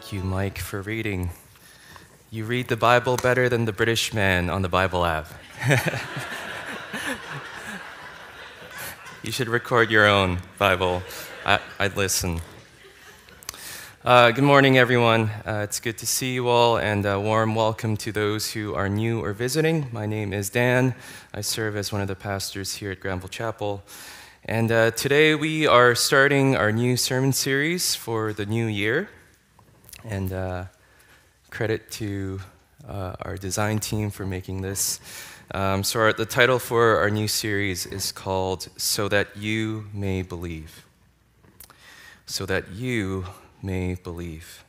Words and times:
Thank 0.00 0.14
you, 0.14 0.22
Mike, 0.22 0.58
for 0.58 0.80
reading. 0.80 1.28
You 2.30 2.46
read 2.46 2.68
the 2.68 2.76
Bible 2.76 3.18
better 3.18 3.50
than 3.50 3.66
the 3.66 3.72
British 3.72 4.14
man 4.14 4.48
on 4.48 4.62
the 4.62 4.68
Bible 4.68 5.04
app. 5.04 5.26
you 9.22 9.30
should 9.30 9.50
record 9.50 9.90
your 9.90 10.06
own 10.06 10.38
Bible. 10.56 11.02
I, 11.44 11.60
would 11.78 11.98
listen. 11.98 12.40
Uh, 14.02 14.30
good 14.30 14.42
morning, 14.42 14.78
everyone. 14.78 15.28
Uh, 15.46 15.60
it's 15.64 15.80
good 15.80 15.98
to 15.98 16.06
see 16.06 16.32
you 16.32 16.48
all, 16.48 16.78
and 16.78 17.04
a 17.04 17.20
warm 17.20 17.54
welcome 17.54 17.98
to 17.98 18.10
those 18.10 18.52
who 18.52 18.74
are 18.74 18.88
new 18.88 19.22
or 19.22 19.34
visiting. 19.34 19.90
My 19.92 20.06
name 20.06 20.32
is 20.32 20.48
Dan. 20.48 20.94
I 21.34 21.42
serve 21.42 21.76
as 21.76 21.92
one 21.92 22.00
of 22.00 22.08
the 22.08 22.16
pastors 22.16 22.76
here 22.76 22.90
at 22.90 23.00
Granville 23.00 23.28
Chapel. 23.28 23.82
And 24.46 24.72
uh, 24.72 24.92
today 24.92 25.34
we 25.34 25.66
are 25.66 25.94
starting 25.94 26.56
our 26.56 26.72
new 26.72 26.96
sermon 26.96 27.34
series 27.34 27.94
for 27.94 28.32
the 28.32 28.46
new 28.46 28.64
year. 28.64 29.10
And 30.04 30.32
uh, 30.32 30.64
credit 31.50 31.90
to 31.92 32.40
uh, 32.88 33.14
our 33.22 33.36
design 33.36 33.78
team 33.78 34.10
for 34.10 34.24
making 34.24 34.62
this. 34.62 35.00
Um, 35.52 35.82
so, 35.82 36.00
our, 36.00 36.12
the 36.12 36.26
title 36.26 36.58
for 36.58 36.98
our 36.98 37.10
new 37.10 37.28
series 37.28 37.84
is 37.84 38.12
called 38.12 38.68
So 38.76 39.08
That 39.08 39.36
You 39.36 39.86
May 39.92 40.22
Believe. 40.22 40.86
So 42.26 42.46
That 42.46 42.70
You 42.70 43.26
May 43.62 43.94
Believe. 43.94 44.64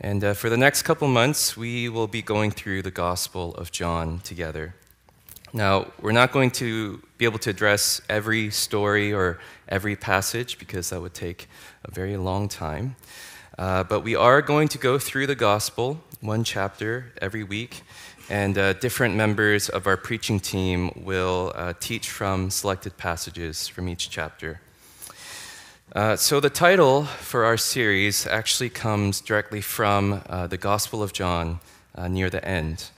And 0.00 0.22
uh, 0.22 0.34
for 0.34 0.50
the 0.50 0.56
next 0.56 0.82
couple 0.82 1.08
months, 1.08 1.56
we 1.56 1.88
will 1.88 2.08
be 2.08 2.22
going 2.22 2.50
through 2.50 2.82
the 2.82 2.90
Gospel 2.90 3.54
of 3.54 3.72
John 3.72 4.18
together. 4.20 4.74
Now, 5.54 5.92
we're 6.00 6.12
not 6.12 6.32
going 6.32 6.50
to 6.52 7.02
be 7.18 7.24
able 7.24 7.38
to 7.40 7.50
address 7.50 8.00
every 8.08 8.50
story 8.50 9.12
or 9.12 9.38
every 9.68 9.96
passage 9.96 10.58
because 10.58 10.90
that 10.90 11.00
would 11.00 11.14
take 11.14 11.48
a 11.84 11.90
very 11.90 12.16
long 12.16 12.48
time. 12.48 12.96
Uh, 13.62 13.84
but 13.84 14.00
we 14.00 14.16
are 14.16 14.42
going 14.42 14.66
to 14.66 14.76
go 14.76 14.98
through 14.98 15.24
the 15.24 15.36
gospel, 15.36 16.00
one 16.20 16.42
chapter 16.42 17.12
every 17.22 17.44
week, 17.44 17.82
and 18.28 18.58
uh, 18.58 18.72
different 18.72 19.14
members 19.14 19.68
of 19.68 19.86
our 19.86 19.96
preaching 19.96 20.40
team 20.40 20.90
will 20.96 21.52
uh, 21.54 21.72
teach 21.78 22.10
from 22.10 22.50
selected 22.50 22.96
passages 22.96 23.68
from 23.68 23.88
each 23.88 24.10
chapter. 24.10 24.60
Uh, 25.94 26.16
so, 26.16 26.40
the 26.40 26.50
title 26.50 27.04
for 27.04 27.44
our 27.44 27.56
series 27.56 28.26
actually 28.26 28.68
comes 28.68 29.20
directly 29.20 29.60
from 29.60 30.24
uh, 30.28 30.48
the 30.48 30.58
Gospel 30.58 31.00
of 31.00 31.12
John 31.12 31.60
near 32.08 32.30
the 32.30 32.44
end. 32.44 32.90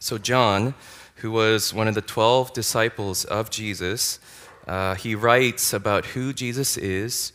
So, 0.00 0.18
John, 0.18 0.74
who 1.18 1.30
was 1.30 1.72
one 1.72 1.86
of 1.86 1.94
the 1.94 2.02
12 2.02 2.52
disciples 2.52 3.24
of 3.24 3.48
Jesus, 3.48 4.18
he 4.98 5.14
writes 5.14 5.72
about 5.72 6.04
who 6.04 6.32
Jesus 6.32 6.76
is 6.76 7.32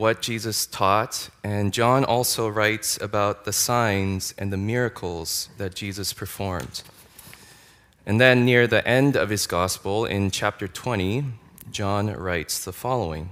what 0.00 0.22
Jesus 0.22 0.64
taught, 0.64 1.28
and 1.44 1.74
John 1.74 2.06
also 2.06 2.48
writes 2.48 2.98
about 3.02 3.44
the 3.44 3.52
signs 3.52 4.32
and 4.38 4.50
the 4.50 4.56
miracles 4.56 5.50
that 5.58 5.74
Jesus 5.74 6.14
performed. 6.14 6.82
And 8.06 8.18
then, 8.18 8.46
near 8.46 8.66
the 8.66 8.86
end 8.88 9.14
of 9.14 9.28
his 9.28 9.46
gospel, 9.46 10.06
in 10.06 10.30
chapter 10.30 10.66
20, 10.66 11.24
John 11.70 12.06
writes 12.14 12.64
the 12.64 12.72
following. 12.72 13.28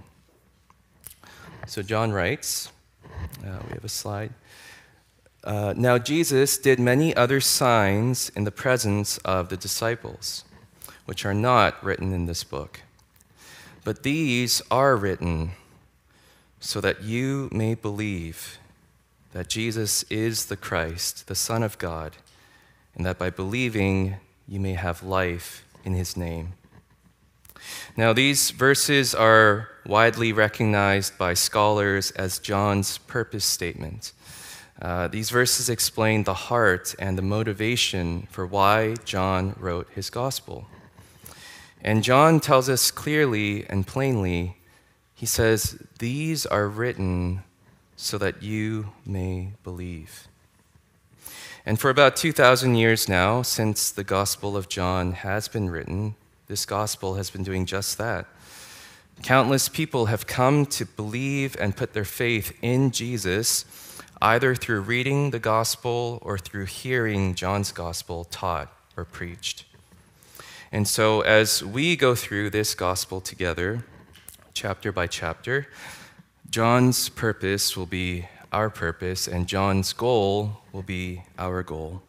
So, 1.66 1.80
John 1.80 2.12
writes, 2.12 2.70
uh, 3.42 3.60
we 3.66 3.72
have 3.72 3.84
a 3.84 3.88
slide. 3.88 4.34
Uh, 5.42 5.72
now, 5.74 5.96
Jesus 5.96 6.58
did 6.58 6.78
many 6.78 7.16
other 7.16 7.40
signs 7.40 8.28
in 8.36 8.44
the 8.44 8.52
presence 8.52 9.16
of 9.24 9.48
the 9.48 9.56
disciples, 9.56 10.44
which 11.06 11.24
are 11.24 11.32
not 11.32 11.82
written 11.82 12.12
in 12.12 12.26
this 12.26 12.44
book. 12.44 12.82
But 13.84 14.02
these 14.02 14.60
are 14.70 14.94
written 14.94 15.52
so 16.60 16.80
that 16.80 17.02
you 17.02 17.48
may 17.52 17.74
believe 17.74 18.58
that 19.32 19.48
Jesus 19.48 20.02
is 20.04 20.46
the 20.46 20.56
Christ, 20.56 21.26
the 21.26 21.34
Son 21.34 21.62
of 21.62 21.78
God, 21.78 22.16
and 22.94 23.04
that 23.06 23.18
by 23.18 23.30
believing 23.30 24.16
you 24.46 24.58
may 24.58 24.74
have 24.74 25.02
life 25.02 25.64
in 25.84 25.94
his 25.94 26.16
name. 26.16 26.54
Now, 27.96 28.12
these 28.12 28.50
verses 28.50 29.14
are 29.14 29.68
widely 29.84 30.32
recognized 30.32 31.18
by 31.18 31.34
scholars 31.34 32.10
as 32.12 32.38
John's 32.38 32.98
purpose 32.98 33.44
statement. 33.44 34.12
Uh, 34.80 35.08
these 35.08 35.30
verses 35.30 35.68
explain 35.68 36.22
the 36.22 36.34
heart 36.34 36.94
and 36.98 37.18
the 37.18 37.22
motivation 37.22 38.28
for 38.30 38.46
why 38.46 38.94
John 39.04 39.56
wrote 39.58 39.88
his 39.94 40.08
gospel. 40.08 40.66
And 41.82 42.04
John 42.04 42.38
tells 42.40 42.68
us 42.68 42.90
clearly 42.90 43.66
and 43.68 43.86
plainly 43.86 44.57
he 45.18 45.26
says, 45.26 45.76
These 45.98 46.46
are 46.46 46.68
written 46.68 47.42
so 47.96 48.18
that 48.18 48.40
you 48.40 48.92
may 49.04 49.50
believe. 49.64 50.28
And 51.66 51.76
for 51.76 51.90
about 51.90 52.14
2,000 52.14 52.76
years 52.76 53.08
now, 53.08 53.42
since 53.42 53.90
the 53.90 54.04
Gospel 54.04 54.56
of 54.56 54.68
John 54.68 55.10
has 55.10 55.48
been 55.48 55.70
written, 55.70 56.14
this 56.46 56.64
Gospel 56.64 57.16
has 57.16 57.30
been 57.30 57.42
doing 57.42 57.66
just 57.66 57.98
that. 57.98 58.26
Countless 59.24 59.68
people 59.68 60.06
have 60.06 60.28
come 60.28 60.64
to 60.66 60.86
believe 60.86 61.56
and 61.58 61.76
put 61.76 61.94
their 61.94 62.04
faith 62.04 62.56
in 62.62 62.92
Jesus, 62.92 63.64
either 64.22 64.54
through 64.54 64.82
reading 64.82 65.32
the 65.32 65.40
Gospel 65.40 66.20
or 66.22 66.38
through 66.38 66.66
hearing 66.66 67.34
John's 67.34 67.72
Gospel 67.72 68.22
taught 68.22 68.72
or 68.96 69.04
preached. 69.04 69.64
And 70.70 70.86
so, 70.86 71.22
as 71.22 71.64
we 71.64 71.96
go 71.96 72.14
through 72.14 72.50
this 72.50 72.76
Gospel 72.76 73.20
together, 73.20 73.82
chapter 74.58 74.90
by 74.90 75.06
chapter. 75.06 75.68
John's 76.50 77.08
purpose 77.08 77.76
will 77.76 77.86
be 77.86 78.26
our 78.50 78.68
purpose, 78.68 79.28
and 79.28 79.46
John's 79.46 79.92
goal 79.92 80.62
will 80.72 80.82
be 80.82 81.22
our 81.38 81.62
goal. 81.62 82.02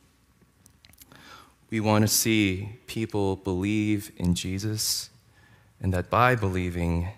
We 1.69 1.79
want 1.79 2.01
to 2.01 2.07
see 2.07 2.69
people 2.87 3.35
believe 3.35 4.11
in 4.17 4.33
Jesus, 4.33 5.11
and 5.79 5.93
that 5.93 6.09
by 6.09 6.33
believing, 6.33 7.09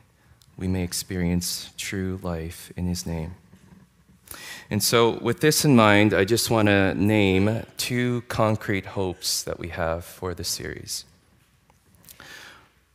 we 0.58 0.68
may 0.68 0.84
experience 0.84 1.72
true 1.78 2.20
life 2.22 2.74
in 2.76 2.88
his 2.88 3.06
name. 3.06 3.36
And 4.70 4.84
so, 4.84 5.18
with 5.20 5.40
this 5.40 5.64
in 5.64 5.78
mind, 5.78 6.14
I 6.14 6.26
just 6.26 6.50
want 6.50 6.68
to 6.68 6.94
name 6.94 7.66
two 7.78 8.24
concrete 8.28 8.86
hopes 8.86 9.44
that 9.44 9.60
we 9.60 9.70
have 9.70 10.04
for 10.04 10.34
this 10.34 10.50
series. 10.50 11.06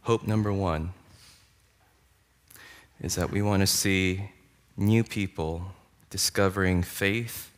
Hope 0.03 0.27
number 0.27 0.53
one 0.53 0.93
is 3.01 3.15
that 3.17 3.31
we 3.31 3.43
want 3.43 3.61
to 3.61 3.67
see 3.67 4.31
new 4.77 5.05
people 5.05 5.63
discovering 6.11 6.83
faith 6.83 7.51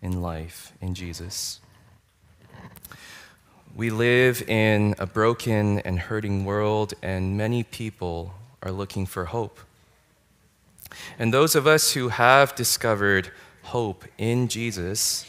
in 0.00 0.22
life 0.22 0.72
in 0.80 0.94
Jesus. 0.94 1.60
We 3.74 3.90
live 3.90 4.42
in 4.48 4.94
a 4.98 5.06
broken 5.06 5.80
and 5.80 5.98
hurting 5.98 6.46
world, 6.46 6.94
and 7.02 7.36
many 7.36 7.62
people 7.62 8.32
are 8.62 8.72
looking 8.72 9.04
for 9.04 9.26
hope. 9.26 9.60
And 11.18 11.32
those 11.32 11.54
of 11.54 11.66
us 11.66 11.92
who 11.92 12.08
have 12.08 12.54
discovered 12.54 13.30
hope 13.64 14.04
in 14.16 14.48
Jesus, 14.48 15.26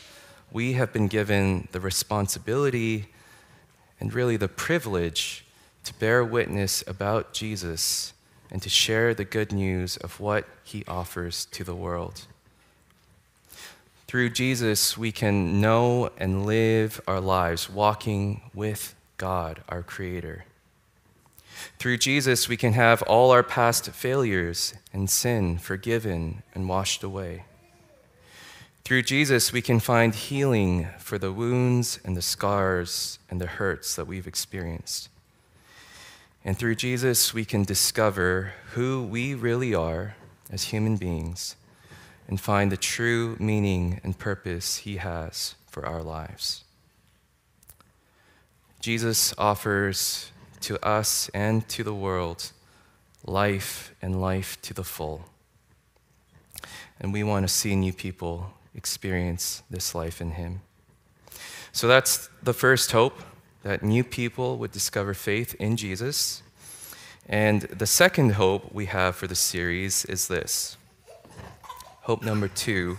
we 0.52 0.74
have 0.74 0.94
been 0.94 1.08
given 1.08 1.68
the 1.74 1.82
responsibility 1.82 3.08
and 4.00 4.14
really 4.14 4.38
the 4.38 4.48
privilege 4.48 5.46
to 5.84 5.94
bear 5.96 6.24
witness 6.24 6.84
about 6.88 7.34
Jesus 7.34 8.14
and 8.52 8.62
to 8.62 8.70
share 8.70 9.14
the 9.14 9.26
good 9.26 9.52
news 9.52 9.98
of 9.98 10.20
what 10.20 10.48
he 10.64 10.84
offers 10.88 11.46
to 11.52 11.64
the 11.64 11.76
world. 11.76 12.26
Through 14.08 14.30
Jesus, 14.30 14.98
we 14.98 15.12
can 15.12 15.60
know 15.60 16.12
and 16.18 16.46
live 16.46 17.02
our 17.08 17.20
lives 17.20 17.70
walking 17.70 18.50
with 18.54 18.96
God, 19.18 19.62
our 19.68 19.84
Creator. 19.84 20.46
Through 21.78 21.98
Jesus, 21.98 22.48
we 22.48 22.56
can 22.56 22.74
have 22.74 23.02
all 23.02 23.32
our 23.32 23.44
past 23.44 23.90
failures 23.90 24.76
and 24.94 25.10
sin 25.10 25.58
forgiven 25.58 26.44
and 26.56 26.70
washed 26.70 27.04
away. 27.04 27.44
Through 28.86 29.02
Jesus, 29.02 29.52
we 29.52 29.62
can 29.62 29.82
find 29.82 30.16
healing 30.16 30.88
for 31.00 31.18
the 31.18 31.34
wounds 31.34 32.00
and 32.06 32.16
the 32.16 32.22
scars 32.22 33.20
and 33.30 33.42
the 33.42 33.48
hurts 33.48 33.98
that 33.98 34.08
we've 34.08 34.28
experienced. 34.28 35.10
And 36.44 36.58
through 36.58 36.76
Jesus, 36.76 37.34
we 37.34 37.46
can 37.46 37.64
discover 37.64 38.54
who 38.72 39.04
we 39.04 39.34
really 39.34 39.74
are 39.74 40.16
as 40.50 40.66
human 40.66 40.96
beings 40.98 41.56
and 42.28 42.40
find 42.40 42.72
the 42.72 42.78
true 42.78 43.36
meaning 43.40 44.00
and 44.04 44.18
purpose 44.18 44.78
He 44.78 44.98
has 44.98 45.56
for 45.70 45.86
our 45.86 46.02
lives. 46.02 46.64
Jesus 48.80 49.34
offers 49.38 50.32
to 50.62 50.84
us 50.86 51.30
and 51.34 51.68
to 51.70 51.84
the 51.84 51.94
world 51.94 52.52
life 53.26 53.94
and 54.02 54.22
life 54.22 54.62
to 54.62 54.74
the 54.74 54.84
full. 54.84 55.26
And 57.00 57.14
we 57.14 57.24
want 57.24 57.48
to 57.48 57.54
see 57.54 57.76
new 57.76 57.94
people 57.94 58.54
experience 58.74 59.64
this 59.70 59.94
life 59.94 60.22
in 60.22 60.32
Him. 60.32 60.62
So 61.72 61.88
that's 61.88 62.30
the 62.42 62.54
first 62.54 62.92
hope 62.92 63.22
that 63.64 63.84
new 63.84 64.04
people 64.04 64.58
would 64.58 64.72
discover 64.72 65.14
faith 65.14 65.56
in 65.56 65.78
Jesus. 65.78 66.42
And 67.28 67.62
the 67.64 67.88
second 67.88 68.34
hope 68.34 68.74
we 68.74 68.86
have 68.86 69.16
for 69.16 69.28
the 69.28 69.36
series 69.36 70.06
is 70.06 70.28
this 70.28 70.78
hope 72.02 72.24
number 72.24 72.48
two 72.48 72.98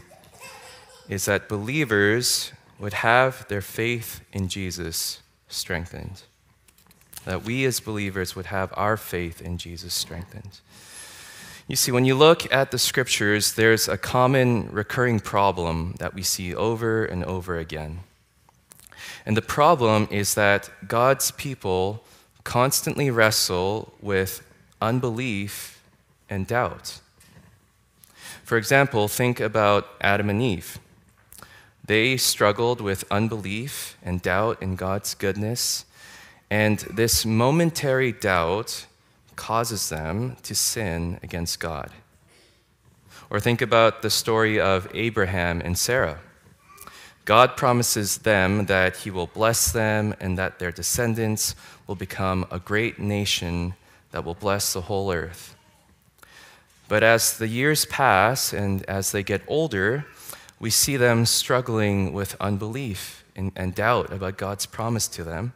is 1.08 1.24
that 1.24 1.48
believers 1.48 2.52
would 2.78 2.92
have 2.92 3.48
their 3.48 3.62
faith 3.62 4.20
in 4.32 4.48
Jesus 4.48 5.22
strengthened. 5.48 6.22
That 7.24 7.42
we 7.42 7.64
as 7.64 7.80
believers 7.80 8.36
would 8.36 8.46
have 8.46 8.72
our 8.76 8.96
faith 8.96 9.40
in 9.40 9.58
Jesus 9.58 9.94
strengthened. 9.94 10.60
You 11.66 11.76
see, 11.76 11.92
when 11.92 12.04
you 12.04 12.14
look 12.14 12.50
at 12.52 12.70
the 12.70 12.78
scriptures, 12.78 13.54
there's 13.54 13.88
a 13.88 13.98
common 13.98 14.70
recurring 14.70 15.20
problem 15.20 15.94
that 15.98 16.14
we 16.14 16.22
see 16.22 16.54
over 16.54 17.04
and 17.04 17.24
over 17.24 17.58
again. 17.58 18.00
And 19.28 19.36
the 19.36 19.42
problem 19.42 20.08
is 20.10 20.34
that 20.36 20.70
God's 20.88 21.32
people 21.32 22.02
constantly 22.44 23.10
wrestle 23.10 23.92
with 24.00 24.42
unbelief 24.80 25.84
and 26.30 26.46
doubt. 26.46 27.00
For 28.42 28.56
example, 28.56 29.06
think 29.06 29.38
about 29.38 29.86
Adam 30.00 30.30
and 30.30 30.40
Eve. 30.40 30.78
They 31.84 32.16
struggled 32.16 32.80
with 32.80 33.04
unbelief 33.10 33.98
and 34.02 34.22
doubt 34.22 34.62
in 34.62 34.76
God's 34.76 35.14
goodness, 35.14 35.84
and 36.50 36.78
this 36.90 37.26
momentary 37.26 38.12
doubt 38.12 38.86
causes 39.36 39.90
them 39.90 40.38
to 40.42 40.54
sin 40.54 41.20
against 41.22 41.60
God. 41.60 41.90
Or 43.28 43.40
think 43.40 43.60
about 43.60 44.00
the 44.00 44.08
story 44.08 44.58
of 44.58 44.88
Abraham 44.94 45.60
and 45.60 45.76
Sarah. 45.76 46.20
God 47.28 47.58
promises 47.58 48.16
them 48.16 48.64
that 48.66 48.96
he 48.96 49.10
will 49.10 49.26
bless 49.26 49.70
them 49.70 50.14
and 50.18 50.38
that 50.38 50.58
their 50.58 50.72
descendants 50.72 51.54
will 51.86 51.94
become 51.94 52.46
a 52.50 52.58
great 52.58 52.98
nation 52.98 53.74
that 54.12 54.24
will 54.24 54.32
bless 54.32 54.72
the 54.72 54.80
whole 54.80 55.12
earth. 55.12 55.54
But 56.88 57.02
as 57.02 57.36
the 57.36 57.46
years 57.46 57.84
pass 57.84 58.54
and 58.54 58.82
as 58.86 59.12
they 59.12 59.22
get 59.22 59.42
older, 59.46 60.06
we 60.58 60.70
see 60.70 60.96
them 60.96 61.26
struggling 61.26 62.14
with 62.14 62.34
unbelief 62.40 63.24
and, 63.36 63.52
and 63.54 63.74
doubt 63.74 64.10
about 64.10 64.38
God's 64.38 64.64
promise 64.64 65.06
to 65.08 65.22
them. 65.22 65.52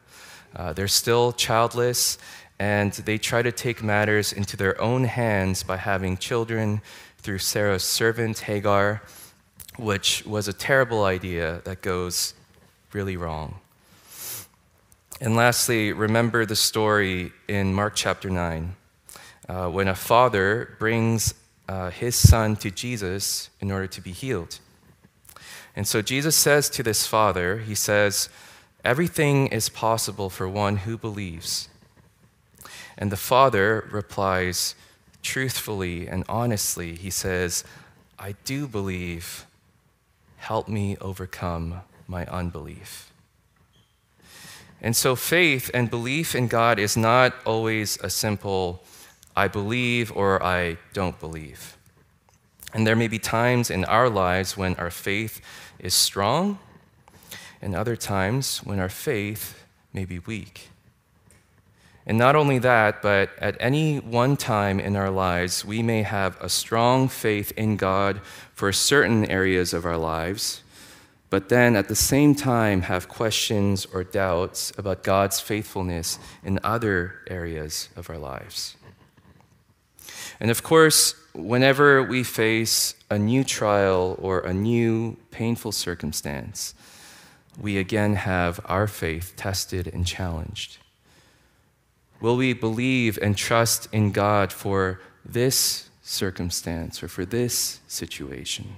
Uh, 0.55 0.75
they're 0.75 0.87
still 0.87 1.33
childless 1.33 2.19
and 2.59 2.93
they 2.93 3.17
try 3.17 3.41
to 3.41 3.51
take 3.51 3.83
matters 3.83 4.31
into 4.31 4.59
their 4.59 4.79
own 4.79 5.05
hands 5.05 5.63
by 5.63 5.79
having 5.79 6.19
children 6.19 6.83
through 7.17 7.39
Sarah's 7.39 7.83
servant 7.83 8.41
Hagar, 8.41 9.01
which 9.77 10.25
was 10.27 10.49
a 10.49 10.53
terrible 10.53 11.05
idea 11.05 11.63
that 11.65 11.83
goes 11.83 12.35
really 12.93 13.17
wrong. 13.17 13.61
And 15.21 15.37
lastly, 15.37 15.93
remember 15.93 16.45
the 16.45 16.57
story 16.57 17.33
in 17.49 17.73
Mark 17.73 17.95
chapter 17.95 18.29
9 18.29 18.75
uh, 19.49 19.69
when 19.69 19.89
a 19.89 19.95
father 19.95 20.77
brings 20.79 21.35
uh, 21.69 21.91
his 21.91 22.17
son 22.17 22.57
to 22.57 22.71
Jesus 22.71 23.51
in 23.61 23.71
order 23.71 23.87
to 23.87 24.01
be 24.01 24.13
healed. 24.13 24.59
And 25.75 25.87
so 25.87 26.03
Jesus 26.03 26.37
says 26.37 26.69
to 26.71 26.83
this 26.83 27.07
father, 27.07 27.59
He 27.59 27.75
says, 27.75 28.29
Everything 28.85 29.47
is 29.47 29.69
possible 29.69 30.29
for 30.29 30.49
one 30.49 30.79
who 30.79 30.99
believes. 30.99 31.69
And 32.99 33.13
the 33.13 33.17
father 33.17 33.89
replies 33.91 34.75
truthfully 35.23 36.09
and 36.09 36.25
honestly. 36.29 36.97
He 36.97 37.11
says, 37.11 37.65
I 38.19 38.35
do 38.45 38.67
believe. 38.67 39.47
Help 40.43 40.67
me 40.67 40.97
overcome 41.01 41.83
my 42.09 42.27
unbelief. 42.27 43.13
And 44.81 44.97
so 44.97 45.15
faith 45.15 45.71
and 45.73 45.89
belief 45.89 46.35
in 46.35 46.49
God 46.49 46.81
is 46.81 46.97
not 46.97 47.33
always 47.47 47.97
a 48.01 48.11
simple, 48.11 48.83
I 49.37 49.47
believe 49.47 50.11
or 50.17 50.43
I 50.43 50.79
don't 50.93 51.19
believe. 51.21 51.77
And 52.75 52.85
there 52.85 52.97
may 52.97 53.07
be 53.07 53.21
times 53.21 53.71
in 53.71 53.85
our 53.85 54.11
lives 54.11 54.57
when 54.57 54.75
our 54.75 54.91
faith 54.91 55.41
is 55.79 55.95
strong, 55.95 56.59
and 57.61 57.77
other 57.77 57.95
times 57.95 58.59
when 58.65 58.81
our 58.81 58.89
faith 58.89 59.65
may 59.93 60.05
be 60.05 60.19
weak. 60.19 60.72
And 62.07 62.19
not 62.19 62.35
only 62.35 62.59
that, 62.59 63.01
but 63.01 63.31
at 63.39 63.57
any 63.61 63.99
one 63.99 64.37
time 64.37 64.81
in 64.81 64.97
our 64.97 65.11
lives, 65.11 65.65
we 65.65 65.83
may 65.83 66.03
have 66.03 66.37
a 66.41 66.49
strong 66.49 67.09
faith 67.09 67.53
in 67.57 67.77
God 67.77 68.21
for 68.55 68.73
certain 68.73 69.25
areas 69.31 69.73
of 69.73 69.87
our 69.87 69.97
lives, 69.97 70.63
but 71.31 71.49
then 71.49 71.77
at 71.77 71.89
the 71.89 71.95
same 71.95 72.35
time 72.35 72.83
have 72.83 73.09
questions 73.09 73.87
or 73.87 74.03
doubts 74.03 74.73
about 74.77 75.05
God's 75.05 75.41
faithfulness 75.41 76.19
in 76.45 76.59
other 76.65 77.21
areas 77.29 77.89
of 77.97 78.11
our 78.11 78.19
lives. 78.19 78.77
And 80.41 80.51
of 80.51 80.65
course, 80.65 81.15
whenever 81.33 82.03
we 82.03 82.25
face 82.25 82.95
a 83.11 83.19
new 83.19 83.45
trial 83.45 84.17
or 84.19 84.41
a 84.41 84.53
new 84.53 85.17
painful 85.31 85.71
circumstance, 85.71 86.75
we 87.61 87.79
again 87.79 88.17
have 88.17 88.61
our 88.65 88.89
faith 88.89 89.35
tested 89.37 89.87
and 89.87 90.05
challenged. 90.05 90.79
Will 92.23 92.37
we 92.37 92.53
believe 92.53 93.19
and 93.21 93.37
trust 93.37 93.89
in 93.91 94.13
God 94.13 94.53
for 94.53 95.01
this 95.25 95.91
circumstance 96.03 97.03
or 97.03 97.09
for 97.09 97.25
this 97.25 97.81
situation? 97.89 98.77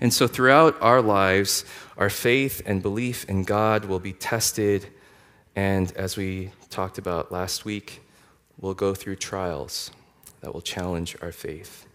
And 0.00 0.14
so, 0.14 0.28
throughout 0.28 0.80
our 0.80 1.02
lives, 1.02 1.64
our 1.98 2.08
faith 2.08 2.62
and 2.64 2.80
belief 2.80 3.28
in 3.28 3.42
God 3.42 3.86
will 3.86 3.98
be 3.98 4.12
tested. 4.12 4.86
And 5.56 5.90
as 5.96 6.16
we 6.16 6.52
talked 6.70 6.98
about 6.98 7.32
last 7.32 7.64
week, 7.64 8.00
we'll 8.60 8.74
go 8.74 8.94
through 8.94 9.16
trials 9.16 9.90
that 10.42 10.54
will 10.54 10.62
challenge 10.62 11.16
our 11.20 11.32
faith. 11.32 11.88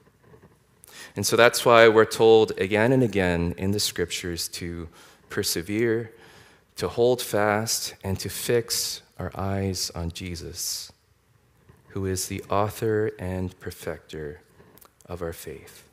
And 1.15 1.25
so 1.25 1.37
that's 1.37 1.65
why 1.65 1.87
we're 1.87 2.05
told 2.05 2.51
again 2.59 2.91
and 2.91 3.03
again 3.03 3.55
in 3.57 3.71
the 3.71 3.79
scriptures 3.79 4.49
to 4.49 4.89
persevere, 5.29 6.11
to 6.75 6.89
hold 6.89 7.21
fast, 7.21 7.93
and 8.03 8.19
to 8.19 8.29
fix 8.29 9.01
our 9.21 9.31
eyes 9.35 9.91
on 9.93 10.11
Jesus, 10.11 10.91
who 11.89 12.07
is 12.07 12.27
the 12.27 12.43
author 12.49 13.11
and 13.19 13.57
perfecter 13.59 14.41
of 15.05 15.21
our 15.21 15.31
faith. 15.31 15.83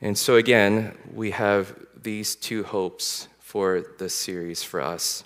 And 0.00 0.18
so, 0.18 0.34
again, 0.34 0.98
we 1.14 1.30
have 1.30 1.78
these 2.02 2.34
two 2.34 2.64
hopes 2.64 3.28
for 3.38 3.84
the 3.98 4.08
series 4.08 4.64
for 4.64 4.80
us. 4.80 5.22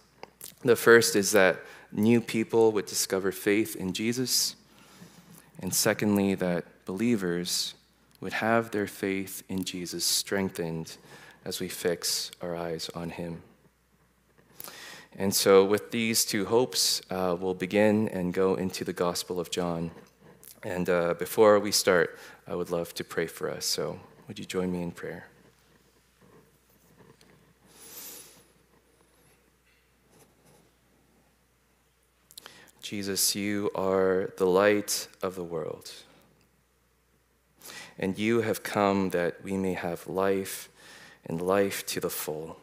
The 0.63 0.77
first 0.77 1.17
is 1.17 1.33
that 1.33 1.61
new 1.93 2.21
people 2.21 2.73
would 2.73 2.85
discover 2.85 3.33
faith 3.33 3.75
in 3.75 3.95
Jesus. 3.95 4.55
And 5.63 5.73
secondly, 5.73 6.35
that 6.35 6.67
believers 6.85 7.73
would 8.21 8.35
have 8.35 8.71
their 8.71 8.87
faith 8.87 9.43
in 9.49 9.65
Jesus 9.65 10.05
strengthened 10.05 10.99
as 11.47 11.59
we 11.59 11.69
fix 11.69 12.31
our 12.43 12.55
eyes 12.55 12.91
on 12.95 13.09
him. 13.09 13.41
And 15.21 15.35
so, 15.35 15.65
with 15.65 15.91
these 15.91 16.25
two 16.25 16.47
hopes, 16.47 17.03
uh, 17.11 17.37
we'll 17.39 17.53
begin 17.53 18.09
and 18.11 18.33
go 18.33 18.55
into 18.55 18.85
the 18.85 18.93
Gospel 18.93 19.41
of 19.41 19.51
John. 19.51 19.91
And 20.63 20.89
uh, 20.89 21.15
before 21.15 21.59
we 21.59 21.73
start, 21.73 22.17
I 22.47 22.55
would 22.55 22.71
love 22.71 22.95
to 22.95 23.03
pray 23.03 23.27
for 23.27 23.51
us. 23.51 23.67
So, 23.67 23.99
would 24.29 24.39
you 24.39 24.45
join 24.45 24.71
me 24.71 24.81
in 24.81 24.93
prayer? 24.93 25.27
Jesus, 32.81 33.35
you 33.35 33.71
are 33.75 34.33
the 34.37 34.47
light 34.47 35.09
of 35.21 35.35
the 35.35 35.43
world. 35.43 35.91
And 37.99 38.17
you 38.17 38.43
have 38.43 38.63
come 38.63 39.11
that 39.11 39.43
we 39.43 39.57
may 39.57 39.73
have 39.73 40.07
life 40.07 40.69
and 41.27 41.43
life 41.43 41.85
to 41.87 41.99
the 41.99 42.09
full. 42.09 42.61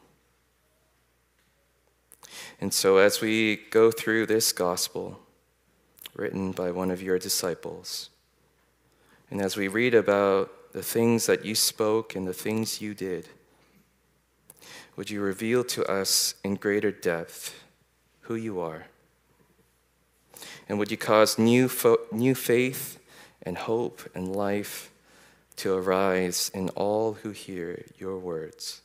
And 2.60 2.74
so, 2.74 2.98
as 2.98 3.22
we 3.22 3.58
go 3.70 3.92
through 3.92 4.26
this 4.26 4.52
gospel 4.52 5.20
written 6.16 6.52
by 6.52 6.72
one 6.72 6.92
of 6.92 7.02
your 7.02 7.20
disciples, 7.20 8.10
and 9.30 9.42
as 9.42 9.58
we 9.58 9.68
read 9.68 9.94
about 9.94 10.72
the 10.74 10.84
things 10.84 11.26
that 11.26 11.46
you 11.46 11.56
spoke 11.56 12.16
and 12.16 12.28
the 12.28 12.34
things 12.34 12.82
you 12.82 12.94
did, 12.94 13.28
would 14.96 15.10
you 15.10 15.22
reveal 15.22 15.64
to 15.64 15.86
us 15.86 16.36
in 16.44 16.56
greater 16.56 16.92
depth 16.92 17.54
who 18.22 18.36
you 18.36 18.60
are? 18.60 18.88
And 20.68 20.80
would 20.80 20.92
you 20.92 20.98
cause 20.98 21.38
new, 21.38 21.68
fo- 21.68 22.00
new 22.12 22.34
faith 22.34 22.98
and 23.42 23.58
hope 23.58 24.02
and 24.16 24.36
life 24.36 24.92
to 25.58 25.74
arise 25.74 26.50
in 26.54 26.70
all 26.70 27.14
who 27.14 27.30
hear 27.32 27.86
your 27.98 28.18
words? 28.18 28.82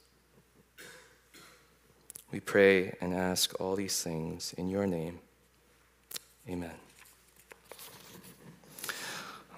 We 2.32 2.38
pray 2.38 2.94
and 3.00 3.12
ask 3.12 3.60
all 3.60 3.74
these 3.74 4.02
things 4.02 4.54
in 4.56 4.68
your 4.68 4.86
name. 4.86 5.18
Amen. 6.48 6.74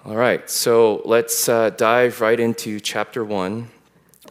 All 0.05 0.15
right, 0.15 0.49
so 0.49 1.03
let's 1.05 1.47
uh, 1.47 1.69
dive 1.69 2.19
right 2.19 2.39
into 2.39 2.79
chapter 2.79 3.23
one. 3.23 3.69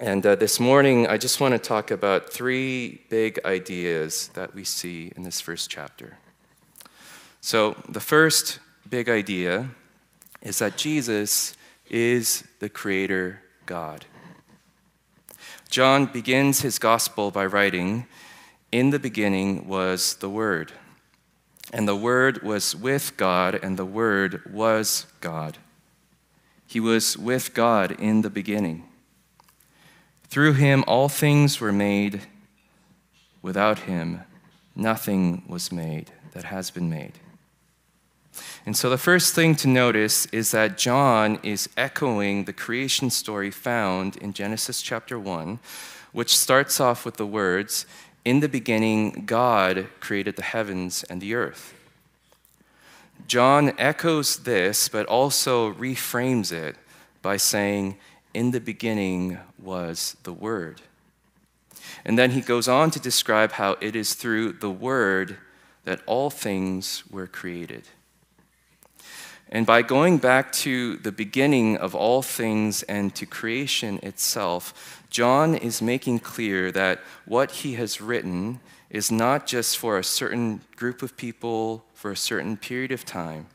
And 0.00 0.26
uh, 0.26 0.34
this 0.34 0.58
morning, 0.58 1.06
I 1.06 1.18
just 1.18 1.40
want 1.40 1.52
to 1.52 1.58
talk 1.58 1.92
about 1.92 2.32
three 2.32 3.02
big 3.10 3.38
ideas 3.44 4.28
that 4.34 4.56
we 4.56 4.64
see 4.64 5.12
in 5.14 5.22
this 5.22 5.40
first 5.40 5.70
chapter. 5.70 6.18
So, 7.40 7.76
the 7.88 8.00
first 8.00 8.58
big 8.90 9.08
idea 9.08 9.68
is 10.40 10.58
that 10.58 10.76
Jesus 10.76 11.56
is 11.88 12.42
the 12.58 12.68
Creator 12.68 13.40
God. 13.66 14.04
John 15.70 16.06
begins 16.06 16.62
his 16.62 16.80
gospel 16.80 17.30
by 17.30 17.46
writing, 17.46 18.06
In 18.72 18.88
the 18.88 18.98
beginning 18.98 19.68
was 19.68 20.14
the 20.16 20.30
Word, 20.30 20.72
and 21.74 21.86
the 21.86 21.94
Word 21.94 22.42
was 22.42 22.74
with 22.74 23.18
God, 23.18 23.54
and 23.54 23.78
the 23.78 23.84
Word 23.84 24.42
was 24.50 25.06
God. 25.20 25.58
He 26.66 26.80
was 26.80 27.18
with 27.18 27.52
God 27.52 27.92
in 27.92 28.22
the 28.22 28.30
beginning. 28.30 28.88
Through 30.24 30.54
him 30.54 30.84
all 30.86 31.10
things 31.10 31.60
were 31.60 31.70
made. 31.70 32.22
Without 33.42 33.80
him, 33.80 34.22
nothing 34.74 35.42
was 35.46 35.70
made 35.70 36.10
that 36.32 36.44
has 36.44 36.70
been 36.70 36.88
made. 36.88 37.12
And 38.64 38.74
so 38.74 38.88
the 38.88 38.96
first 38.96 39.34
thing 39.34 39.54
to 39.56 39.68
notice 39.68 40.24
is 40.26 40.52
that 40.52 40.78
John 40.78 41.38
is 41.42 41.68
echoing 41.76 42.44
the 42.44 42.54
creation 42.54 43.10
story 43.10 43.50
found 43.50 44.16
in 44.16 44.32
Genesis 44.32 44.80
chapter 44.80 45.18
1, 45.18 45.58
which 46.12 46.34
starts 46.34 46.80
off 46.80 47.04
with 47.04 47.18
the 47.18 47.26
words, 47.26 47.84
In 48.24 48.40
the 48.40 48.48
beginning, 48.48 49.24
God 49.26 49.88
created 50.00 50.36
the 50.36 50.42
heavens 50.42 51.04
and 51.04 51.20
the 51.20 51.34
earth. 51.34 51.74
John 53.26 53.72
echoes 53.78 54.38
this, 54.38 54.88
but 54.88 55.06
also 55.06 55.72
reframes 55.72 56.52
it 56.52 56.76
by 57.20 57.36
saying, 57.36 57.98
In 58.32 58.50
the 58.52 58.60
beginning 58.60 59.38
was 59.58 60.16
the 60.22 60.32
Word. 60.32 60.82
And 62.04 62.18
then 62.18 62.30
he 62.32 62.40
goes 62.40 62.68
on 62.68 62.90
to 62.92 63.00
describe 63.00 63.52
how 63.52 63.76
it 63.80 63.96
is 63.96 64.14
through 64.14 64.52
the 64.54 64.70
Word 64.70 65.36
that 65.84 66.00
all 66.06 66.30
things 66.30 67.04
were 67.10 67.26
created. 67.26 67.88
And 69.54 69.66
by 69.66 69.82
going 69.82 70.16
back 70.16 70.50
to 70.64 70.96
the 70.96 71.12
beginning 71.12 71.76
of 71.76 71.94
all 71.94 72.22
things 72.22 72.82
and 72.84 73.14
to 73.14 73.26
creation 73.26 74.00
itself, 74.02 75.04
John 75.10 75.54
is 75.54 75.82
making 75.82 76.20
clear 76.20 76.72
that 76.72 77.00
what 77.26 77.50
he 77.50 77.74
has 77.74 78.00
written 78.00 78.60
is 78.88 79.12
not 79.12 79.46
just 79.46 79.76
for 79.76 79.98
a 79.98 80.04
certain 80.04 80.62
group 80.74 81.02
of 81.02 81.18
people 81.18 81.84
for 81.92 82.10
a 82.10 82.16
certain 82.16 82.56
period 82.56 82.92
of 82.92 83.04
time. 83.04 83.46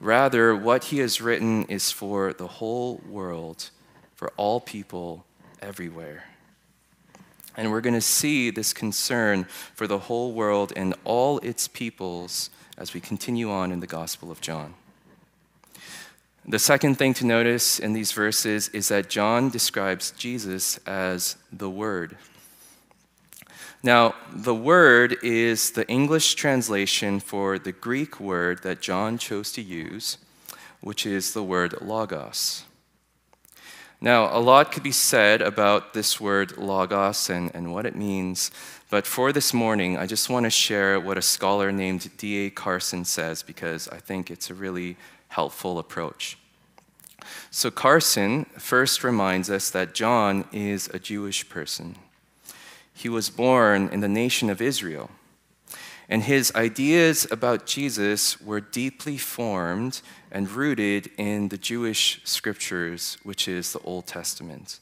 Rather, 0.00 0.56
what 0.56 0.84
he 0.84 1.00
has 1.00 1.20
written 1.20 1.64
is 1.64 1.90
for 1.90 2.32
the 2.32 2.46
whole 2.46 3.02
world, 3.06 3.68
for 4.14 4.32
all 4.38 4.60
people 4.60 5.26
everywhere. 5.60 6.24
And 7.54 7.70
we're 7.70 7.82
going 7.82 7.92
to 7.92 8.00
see 8.00 8.48
this 8.48 8.72
concern 8.72 9.44
for 9.74 9.86
the 9.86 9.98
whole 9.98 10.32
world 10.32 10.72
and 10.74 10.94
all 11.04 11.38
its 11.40 11.68
peoples 11.68 12.48
as 12.80 12.94
we 12.94 13.00
continue 13.00 13.50
on 13.50 13.70
in 13.70 13.80
the 13.80 13.86
Gospel 13.86 14.30
of 14.30 14.40
John. 14.40 14.74
The 16.48 16.58
second 16.58 16.94
thing 16.94 17.12
to 17.14 17.26
notice 17.26 17.78
in 17.78 17.92
these 17.92 18.12
verses 18.12 18.68
is 18.70 18.88
that 18.88 19.10
John 19.10 19.50
describes 19.50 20.12
Jesus 20.12 20.78
as 20.86 21.36
the 21.52 21.68
Word. 21.68 22.16
Now, 23.82 24.14
the 24.32 24.54
Word 24.54 25.18
is 25.22 25.72
the 25.72 25.86
English 25.88 26.34
translation 26.34 27.20
for 27.20 27.58
the 27.58 27.72
Greek 27.72 28.18
word 28.18 28.62
that 28.62 28.80
John 28.80 29.18
chose 29.18 29.52
to 29.52 29.62
use, 29.62 30.16
which 30.80 31.04
is 31.04 31.34
the 31.34 31.44
word 31.44 31.82
logos. 31.82 32.64
Now, 34.00 34.34
a 34.34 34.40
lot 34.40 34.72
could 34.72 34.82
be 34.82 34.92
said 34.92 35.42
about 35.42 35.92
this 35.92 36.18
word 36.18 36.56
logos 36.56 37.28
and, 37.28 37.50
and 37.54 37.70
what 37.70 37.84
it 37.84 37.94
means, 37.94 38.50
but 38.90 39.06
for 39.06 39.32
this 39.32 39.54
morning, 39.54 39.96
I 39.96 40.06
just 40.06 40.28
want 40.28 40.44
to 40.44 40.50
share 40.50 40.98
what 40.98 41.16
a 41.16 41.22
scholar 41.22 41.70
named 41.70 42.10
D.A. 42.16 42.50
Carson 42.50 43.04
says 43.04 43.42
because 43.42 43.88
I 43.88 43.98
think 43.98 44.30
it's 44.30 44.50
a 44.50 44.54
really 44.54 44.96
helpful 45.28 45.78
approach. 45.78 46.36
So, 47.52 47.70
Carson 47.70 48.46
first 48.58 49.04
reminds 49.04 49.48
us 49.48 49.70
that 49.70 49.94
John 49.94 50.44
is 50.52 50.88
a 50.92 50.98
Jewish 50.98 51.48
person. 51.48 51.94
He 52.92 53.08
was 53.08 53.30
born 53.30 53.88
in 53.90 54.00
the 54.00 54.08
nation 54.08 54.50
of 54.50 54.60
Israel, 54.60 55.10
and 56.08 56.24
his 56.24 56.52
ideas 56.56 57.26
about 57.30 57.66
Jesus 57.66 58.40
were 58.40 58.60
deeply 58.60 59.16
formed 59.16 60.00
and 60.32 60.50
rooted 60.50 61.10
in 61.16 61.48
the 61.48 61.58
Jewish 61.58 62.20
scriptures, 62.24 63.18
which 63.22 63.46
is 63.46 63.72
the 63.72 63.80
Old 63.80 64.06
Testament. 64.06 64.80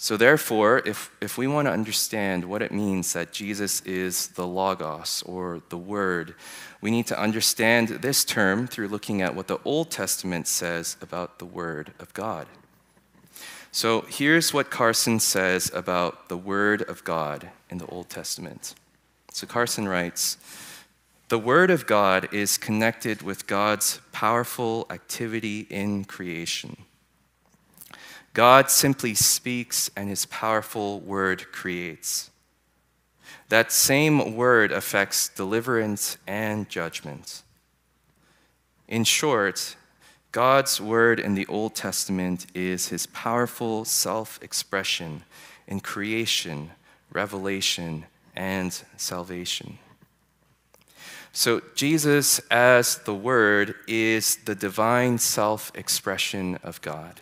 So, 0.00 0.16
therefore, 0.16 0.80
if, 0.86 1.10
if 1.20 1.36
we 1.36 1.48
want 1.48 1.66
to 1.66 1.72
understand 1.72 2.44
what 2.44 2.62
it 2.62 2.70
means 2.70 3.14
that 3.14 3.32
Jesus 3.32 3.80
is 3.80 4.28
the 4.28 4.46
Logos 4.46 5.24
or 5.26 5.60
the 5.70 5.76
Word, 5.76 6.36
we 6.80 6.92
need 6.92 7.08
to 7.08 7.20
understand 7.20 7.88
this 7.88 8.24
term 8.24 8.68
through 8.68 8.86
looking 8.86 9.22
at 9.22 9.34
what 9.34 9.48
the 9.48 9.58
Old 9.64 9.90
Testament 9.90 10.46
says 10.46 10.96
about 11.02 11.40
the 11.40 11.44
Word 11.44 11.94
of 11.98 12.14
God. 12.14 12.46
So, 13.72 14.02
here's 14.02 14.54
what 14.54 14.70
Carson 14.70 15.18
says 15.18 15.68
about 15.74 16.28
the 16.28 16.36
Word 16.36 16.82
of 16.82 17.02
God 17.02 17.48
in 17.68 17.78
the 17.78 17.86
Old 17.86 18.08
Testament. 18.08 18.76
So, 19.32 19.48
Carson 19.48 19.88
writes, 19.88 20.36
the 21.28 21.40
Word 21.40 21.72
of 21.72 21.86
God 21.86 22.32
is 22.32 22.56
connected 22.56 23.22
with 23.22 23.48
God's 23.48 24.00
powerful 24.12 24.86
activity 24.90 25.66
in 25.68 26.04
creation. 26.04 26.84
God 28.38 28.70
simply 28.70 29.14
speaks, 29.14 29.90
and 29.96 30.08
his 30.08 30.24
powerful 30.26 31.00
word 31.00 31.50
creates. 31.50 32.30
That 33.48 33.72
same 33.72 34.36
word 34.36 34.70
affects 34.70 35.28
deliverance 35.28 36.18
and 36.24 36.68
judgment. 36.68 37.42
In 38.86 39.02
short, 39.02 39.74
God's 40.30 40.80
word 40.80 41.18
in 41.18 41.34
the 41.34 41.48
Old 41.48 41.74
Testament 41.74 42.46
is 42.54 42.90
his 42.90 43.06
powerful 43.06 43.84
self 43.84 44.38
expression 44.40 45.24
in 45.66 45.80
creation, 45.80 46.70
revelation, 47.12 48.04
and 48.36 48.72
salvation. 48.96 49.78
So, 51.32 51.60
Jesus, 51.74 52.38
as 52.52 52.98
the 52.98 53.16
Word, 53.16 53.74
is 53.88 54.36
the 54.44 54.54
divine 54.54 55.18
self 55.18 55.72
expression 55.74 56.60
of 56.62 56.80
God. 56.82 57.20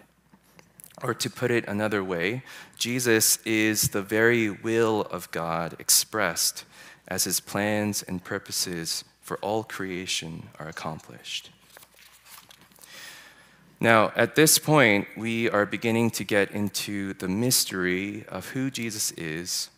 Or 1.02 1.12
to 1.14 1.28
put 1.28 1.50
it 1.50 1.66
another 1.68 2.02
way, 2.02 2.42
Jesus 2.78 3.38
is 3.44 3.90
the 3.90 4.02
very 4.02 4.50
will 4.50 5.02
of 5.02 5.30
God 5.30 5.76
expressed 5.78 6.64
as 7.08 7.24
his 7.24 7.40
plans 7.40 8.02
and 8.02 8.24
purposes 8.24 9.04
for 9.20 9.36
all 9.38 9.62
creation 9.64 10.48
are 10.58 10.68
accomplished. 10.68 11.50
Now, 13.78 14.10
at 14.16 14.36
this 14.36 14.58
point, 14.58 15.06
we 15.16 15.50
are 15.50 15.66
beginning 15.66 16.10
to 16.12 16.24
get 16.24 16.50
into 16.50 17.12
the 17.12 17.28
mystery 17.28 18.24
of 18.28 18.48
who 18.48 18.70
Jesus 18.70 19.12
is 19.12 19.68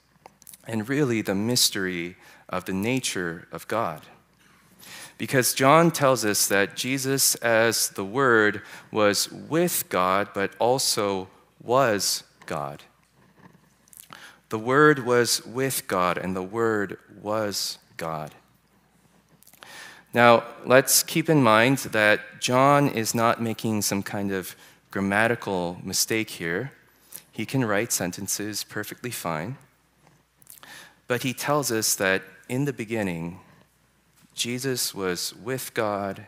and 0.67 0.89
really 0.89 1.21
the 1.21 1.35
mystery 1.35 2.17
of 2.49 2.67
the 2.67 2.73
nature 2.73 3.49
of 3.51 3.67
God. 3.67 4.03
Because 5.19 5.53
John 5.53 5.91
tells 5.91 6.25
us 6.25 6.47
that 6.47 6.77
Jesus, 6.77 7.35
as 7.37 7.91
the 7.91 8.05
Word, 8.05 8.63
was 8.93 9.31
with 9.31 9.85
God, 9.89 10.29
but 10.33 10.53
also 10.61 11.29
was 11.61 12.23
God. 12.47 12.85
The 14.49 14.59
Word 14.59 15.05
was 15.05 15.45
with 15.45 15.89
God, 15.89 16.17
and 16.17 16.35
the 16.35 16.43
Word 16.43 16.99
was 17.21 17.79
God. 17.97 18.33
Now, 20.15 20.45
let's 20.65 21.03
keep 21.03 21.29
in 21.29 21.43
mind 21.43 21.79
that 21.79 22.41
John 22.41 22.89
is 22.89 23.15
not 23.15 23.43
making 23.43 23.83
some 23.83 24.03
kind 24.03 24.33
of 24.33 24.57
grammatical 24.91 25.79
mistake 25.83 26.31
here. 26.31 26.73
He 27.31 27.45
can 27.45 27.65
write 27.65 27.93
sentences 27.93 28.65
perfectly 28.65 29.11
fine. 29.11 29.59
But 31.09 31.25
he 31.25 31.35
tells 31.35 31.71
us 31.71 31.95
that 31.97 32.23
in 32.49 32.65
the 32.65 32.73
beginning, 32.73 33.41
Jesus 34.38 34.95
was 34.95 35.35
with 35.35 35.75
God 35.75 36.26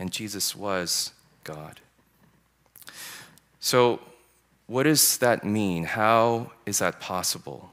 and 0.00 0.10
Jesus 0.10 0.56
was 0.56 1.12
God. 1.44 1.80
So, 3.60 4.00
what 4.66 4.82
does 4.82 5.18
that 5.18 5.44
mean? 5.44 5.84
How 5.84 6.50
is 6.66 6.80
that 6.80 7.00
possible? 7.00 7.70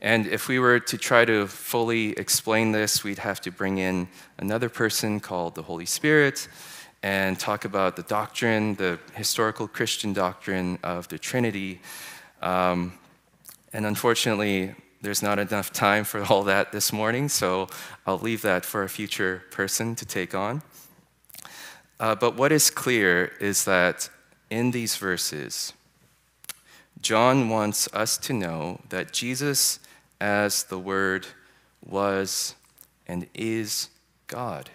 And 0.00 0.26
if 0.26 0.48
we 0.48 0.58
were 0.58 0.80
to 0.80 0.96
try 0.96 1.26
to 1.26 1.46
fully 1.46 2.12
explain 2.12 2.72
this, 2.72 3.04
we'd 3.04 3.18
have 3.18 3.40
to 3.42 3.50
bring 3.50 3.76
in 3.76 4.08
another 4.38 4.70
person 4.70 5.20
called 5.20 5.54
the 5.54 5.62
Holy 5.62 5.86
Spirit 5.86 6.48
and 7.02 7.38
talk 7.38 7.66
about 7.66 7.96
the 7.96 8.04
doctrine, 8.04 8.74
the 8.76 8.98
historical 9.14 9.68
Christian 9.68 10.14
doctrine 10.14 10.78
of 10.82 11.08
the 11.08 11.18
Trinity. 11.18 11.80
Um, 12.40 12.92
and 13.72 13.84
unfortunately, 13.84 14.74
there's 15.00 15.22
not 15.22 15.38
enough 15.38 15.72
time 15.72 16.04
for 16.04 16.22
all 16.24 16.42
that 16.44 16.72
this 16.72 16.92
morning, 16.92 17.28
so 17.28 17.68
I'll 18.06 18.18
leave 18.18 18.42
that 18.42 18.64
for 18.64 18.82
a 18.82 18.88
future 18.88 19.42
person 19.50 19.94
to 19.96 20.04
take 20.04 20.34
on. 20.34 20.62
Uh, 22.00 22.14
but 22.14 22.36
what 22.36 22.52
is 22.52 22.70
clear 22.70 23.32
is 23.40 23.64
that 23.64 24.08
in 24.50 24.70
these 24.70 24.96
verses, 24.96 25.72
John 27.00 27.48
wants 27.48 27.88
us 27.92 28.18
to 28.18 28.32
know 28.32 28.80
that 28.88 29.12
Jesus, 29.12 29.78
as 30.20 30.64
the 30.64 30.78
Word, 30.78 31.26
was 31.84 32.54
and 33.06 33.26
is 33.34 33.90
God. 34.26 34.70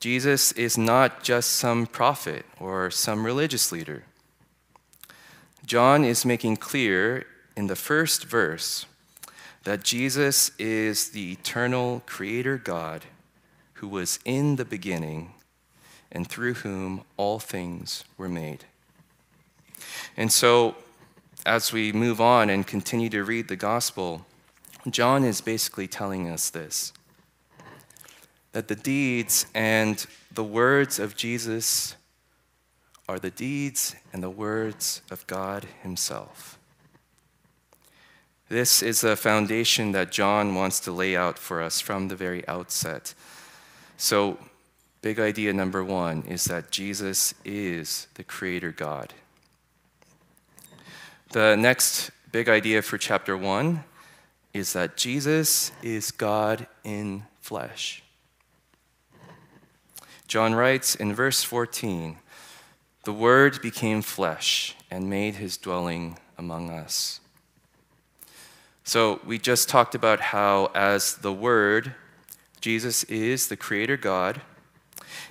Jesus 0.00 0.52
is 0.52 0.76
not 0.76 1.22
just 1.22 1.52
some 1.52 1.86
prophet 1.86 2.44
or 2.60 2.90
some 2.90 3.24
religious 3.24 3.72
leader. 3.72 4.04
John 5.64 6.04
is 6.04 6.26
making 6.26 6.58
clear 6.58 7.24
in 7.56 7.66
the 7.66 7.76
first 7.76 8.24
verse 8.24 8.86
that 9.64 9.82
Jesus 9.82 10.50
is 10.58 11.10
the 11.10 11.32
eternal 11.32 12.02
creator 12.06 12.58
God 12.58 13.04
who 13.74 13.88
was 13.88 14.18
in 14.24 14.56
the 14.56 14.64
beginning 14.64 15.32
and 16.12 16.28
through 16.28 16.54
whom 16.54 17.02
all 17.16 17.38
things 17.38 18.04
were 18.16 18.28
made. 18.28 18.64
And 20.16 20.32
so, 20.32 20.76
as 21.44 21.72
we 21.72 21.92
move 21.92 22.20
on 22.20 22.48
and 22.48 22.66
continue 22.66 23.10
to 23.10 23.24
read 23.24 23.48
the 23.48 23.56
gospel, 23.56 24.24
John 24.88 25.24
is 25.24 25.40
basically 25.40 25.88
telling 25.88 26.28
us 26.28 26.50
this 26.50 26.92
that 28.52 28.68
the 28.68 28.76
deeds 28.76 29.46
and 29.52 30.06
the 30.32 30.44
words 30.44 31.00
of 31.00 31.16
Jesus 31.16 31.96
are 33.08 33.18
the 33.18 33.30
deeds 33.30 33.96
and 34.12 34.22
the 34.22 34.30
words 34.30 35.02
of 35.10 35.26
God 35.26 35.66
Himself. 35.82 36.56
This 38.48 38.82
is 38.82 39.02
a 39.02 39.16
foundation 39.16 39.92
that 39.92 40.12
John 40.12 40.54
wants 40.54 40.78
to 40.80 40.92
lay 40.92 41.16
out 41.16 41.38
for 41.38 41.62
us 41.62 41.80
from 41.80 42.08
the 42.08 42.16
very 42.16 42.46
outset. 42.46 43.14
So, 43.96 44.38
big 45.00 45.18
idea 45.18 45.52
number 45.54 45.82
one 45.82 46.24
is 46.28 46.44
that 46.44 46.70
Jesus 46.70 47.32
is 47.44 48.06
the 48.14 48.24
Creator 48.24 48.72
God. 48.72 49.14
The 51.30 51.56
next 51.56 52.10
big 52.32 52.48
idea 52.50 52.82
for 52.82 52.98
chapter 52.98 53.36
one 53.36 53.84
is 54.52 54.74
that 54.74 54.96
Jesus 54.96 55.72
is 55.82 56.10
God 56.10 56.66
in 56.84 57.24
flesh. 57.40 58.02
John 60.28 60.54
writes 60.54 60.94
in 60.94 61.14
verse 61.14 61.42
14 61.42 62.18
The 63.04 63.12
Word 63.12 63.62
became 63.62 64.02
flesh 64.02 64.76
and 64.90 65.08
made 65.08 65.36
his 65.36 65.56
dwelling 65.56 66.18
among 66.36 66.70
us. 66.70 67.20
So, 68.84 69.20
we 69.24 69.38
just 69.38 69.68
talked 69.68 69.94
about 69.94 70.20
how, 70.20 70.70
as 70.74 71.16
the 71.16 71.32
Word, 71.32 71.94
Jesus 72.60 73.02
is 73.04 73.48
the 73.48 73.56
Creator 73.56 73.96
God. 73.96 74.42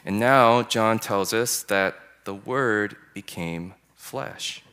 And 0.04 0.20
now, 0.20 0.64
John 0.64 0.98
tells 0.98 1.34
us 1.34 1.62
that 1.64 1.96
the 2.26 2.34
Word 2.34 2.96
became 3.14 3.76
flesh. 3.96 4.64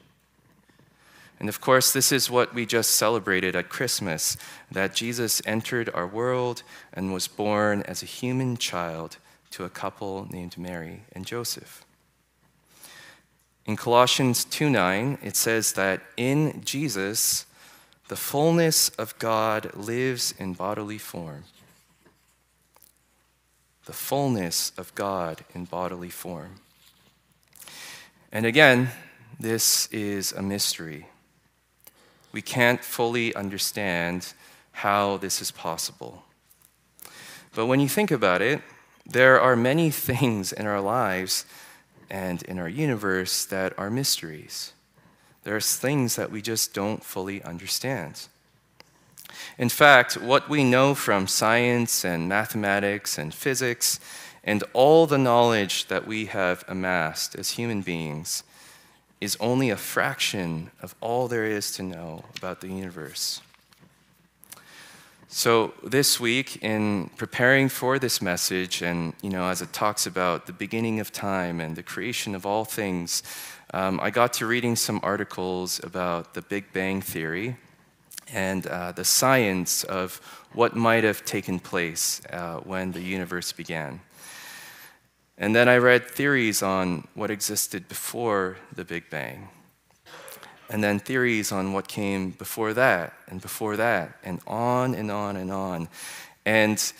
And 1.39 1.49
of 1.49 1.61
course, 1.61 1.93
this 1.93 2.13
is 2.13 2.31
what 2.31 2.55
we 2.55 2.67
just 2.67 2.91
celebrated 2.91 3.57
at 3.57 3.71
Christmas 3.71 4.37
that 4.71 4.95
Jesus 4.95 5.41
entered 5.47 5.89
our 5.95 6.07
world 6.07 6.63
and 6.93 7.15
was 7.15 7.29
born 7.29 7.83
as 7.85 8.03
a 8.03 8.07
human 8.07 8.59
child 8.59 9.17
to 9.53 9.65
a 9.65 9.71
couple 9.71 10.29
named 10.31 10.59
Mary 10.59 11.03
and 11.13 11.25
Joseph. 11.25 11.83
In 13.65 13.77
Colossians 13.77 14.45
2:9, 14.45 15.19
it 15.23 15.35
says 15.35 15.73
that 15.73 16.03
in 16.17 16.63
Jesus, 16.63 17.47
the 18.11 18.17
fullness 18.17 18.89
of 18.99 19.17
God 19.21 19.73
lives 19.77 20.35
in 20.37 20.55
bodily 20.55 20.99
form. 20.99 21.45
The 23.85 23.93
fullness 23.93 24.73
of 24.77 24.93
God 24.97 25.45
in 25.55 25.65
bodily 25.65 26.11
form. 26.11 26.57
And 28.33 28.45
again, 28.45 28.91
this 29.39 29.87
is 29.93 30.33
a 30.33 30.43
mystery. 30.43 31.07
We 32.33 32.43
can't 32.43 32.83
fully 32.83 33.33
understand 33.37 34.33
how 34.73 35.17
this 35.19 35.41
is 35.41 35.53
possible. 35.53 36.25
But 37.55 37.67
when 37.67 37.79
you 37.79 37.89
think 37.89 38.11
about 38.11 38.43
it, 38.43 38.61
there 39.07 39.41
are 39.41 39.55
many 39.55 39.89
things 40.09 40.53
in 40.53 40.67
our 40.67 40.81
lives 40.81 41.47
and 42.11 42.43
in 42.43 42.59
our 42.59 42.69
universe 42.69 43.45
that 43.45 43.73
are 43.79 43.89
mysteries. 43.89 44.73
There's 45.45 45.77
things 45.77 46.17
that 46.17 46.31
we 46.31 46.43
just 46.43 46.75
don't 46.75 47.05
fully 47.05 47.43
understand. 47.43 48.29
In 49.59 49.69
fact, 49.69 50.15
what 50.15 50.49
we 50.49 50.65
know 50.65 50.95
from 50.95 51.27
science 51.27 52.05
and 52.05 52.29
mathematics 52.29 53.19
and 53.19 53.33
physics 53.33 54.01
and 54.45 54.65
all 54.73 55.07
the 55.07 55.19
knowledge 55.19 55.87
that 55.87 56.07
we 56.07 56.27
have 56.27 56.65
amassed 56.69 57.35
as 57.37 57.51
human 57.51 57.83
beings 57.83 58.43
is 59.21 59.37
only 59.39 59.69
a 59.69 59.77
fraction 59.77 60.71
of 60.81 60.95
all 61.01 61.29
there 61.29 61.45
is 61.45 61.73
to 61.73 61.83
know 61.83 62.25
about 62.37 62.61
the 62.61 62.69
universe. 62.69 63.43
So 65.29 65.75
this 65.85 66.19
week, 66.19 66.57
in 66.63 67.11
preparing 67.17 67.69
for 67.69 68.01
this 68.01 68.21
message, 68.21 68.83
and 68.83 69.13
you 69.23 69.31
know, 69.31 69.45
as 69.45 69.63
it 69.63 69.73
talks 69.73 70.05
about 70.07 70.47
the 70.47 70.53
beginning 70.53 70.99
of 70.99 71.13
time 71.13 71.61
and 71.61 71.77
the 71.77 71.85
creation 71.85 72.35
of 72.35 72.45
all 72.45 72.65
things, 72.65 73.23
um, 73.73 74.01
I 74.03 74.11
got 74.11 74.33
to 74.35 74.47
reading 74.47 74.77
some 74.77 75.01
articles 75.03 75.81
about 75.83 76.35
the 76.35 76.43
Big 76.43 76.73
Bang 76.73 77.01
Theory 77.01 77.57
and 78.33 78.67
uh, 78.67 78.93
the 78.93 79.05
science 79.05 79.85
of 79.85 80.21
what 80.53 80.77
might 80.77 81.05
have 81.05 81.25
taken 81.25 81.59
place 81.59 82.23
uh, 82.33 82.57
when 82.59 82.93
the 82.93 83.01
universe 83.01 83.53
began. 83.53 84.01
And 85.39 85.55
then 85.55 85.69
I 85.69 85.79
read 85.79 86.07
theories 86.07 86.63
on 86.63 87.09
what 87.15 87.31
existed 87.31 87.89
before 87.89 88.57
the 88.75 88.85
Big 88.85 89.09
Bang 89.11 89.49
and 90.71 90.85
then 90.85 91.01
theories 91.01 91.51
on 91.51 91.73
what 91.73 91.89
came 91.89 92.31
before 92.31 92.73
that 92.75 93.13
and 93.29 93.41
before 93.41 93.77
that, 93.77 94.17
and 94.23 94.41
on 94.47 94.95
and 94.95 95.11
on 95.11 95.37
and 95.37 95.51
on. 95.51 95.89
And 96.47 96.93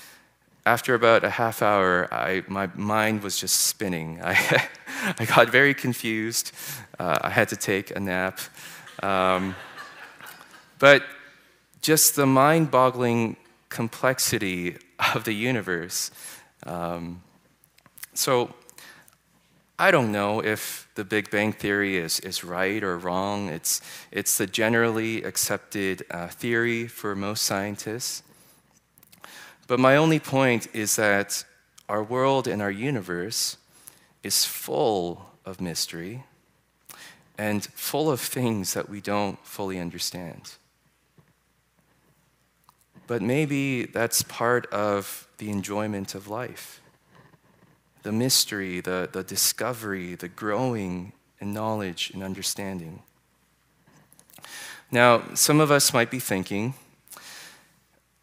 after 0.67 0.95
about 0.95 1.25
a 1.25 1.31
half 1.31 1.63
hour, 1.63 2.13
I, 2.13 2.43
my 2.49 2.69
mind 2.75 3.23
was 3.23 3.39
just 3.39 3.67
spinning. 3.67 4.21
I, 4.25 4.69
I 5.19 5.25
got 5.25 5.51
very 5.51 5.75
confused. 5.75 6.53
Uh, 6.99 7.19
I 7.23 7.31
had 7.31 7.49
to 7.49 7.57
take 7.57 7.95
a 7.95 8.01
nap. 8.01 8.39
Um, 9.03 9.57
but 10.79 11.03
just 11.81 12.17
the 12.17 12.27
mind 12.27 12.71
boggling 12.71 13.37
complexity 13.69 14.77
of 15.15 15.25
the 15.25 15.33
universe. 15.33 16.11
Um, 16.67 17.23
so 18.13 18.55
I 19.79 19.91
don't 19.91 20.13
know 20.13 20.41
if 20.45 20.89
the 20.95 21.05
Big 21.05 21.31
Bang 21.31 21.53
Theory 21.53 21.97
is, 21.97 22.21
is 22.21 22.45
right 22.45 22.83
or 22.83 22.99
wrong. 22.99 23.49
It's, 23.49 23.81
it's 24.13 24.37
the 24.37 24.47
generally 24.47 25.23
accepted 25.23 26.05
uh, 26.11 26.29
theory 26.29 26.87
for 26.87 27.17
most 27.17 27.45
scientists. 27.45 28.23
But 29.71 29.79
my 29.79 29.95
only 29.95 30.19
point 30.19 30.67
is 30.75 30.97
that 30.97 31.45
our 31.89 32.03
world 32.03 32.49
and 32.49 32.61
our 32.61 32.73
universe 32.73 33.57
is 34.25 34.45
full 34.45 35.31
of 35.45 35.61
mystery 35.61 36.25
and 37.39 37.65
full 37.67 38.11
of 38.11 38.19
things 38.19 38.75
that 38.75 38.89
we 38.89 39.01
don't 39.01 39.39
fully 39.47 39.79
understand. 39.79 40.55
But 43.07 43.23
maybe 43.23 43.85
that's 43.85 44.23
part 44.23 44.67
of 44.73 45.29
the 45.39 45.51
enjoyment 45.51 46.17
of 46.17 46.27
life 46.27 46.81
the 48.03 48.11
mystery, 48.11 48.81
the, 48.81 49.09
the 49.13 49.23
discovery, 49.23 50.17
the 50.17 50.27
growing 50.27 51.13
in 51.39 51.53
knowledge 51.53 52.11
and 52.13 52.25
understanding. 52.25 53.05
Now, 54.91 55.23
some 55.35 55.61
of 55.61 55.71
us 55.71 55.95
might 55.95 56.11
be 56.11 56.19
thinking, 56.19 56.75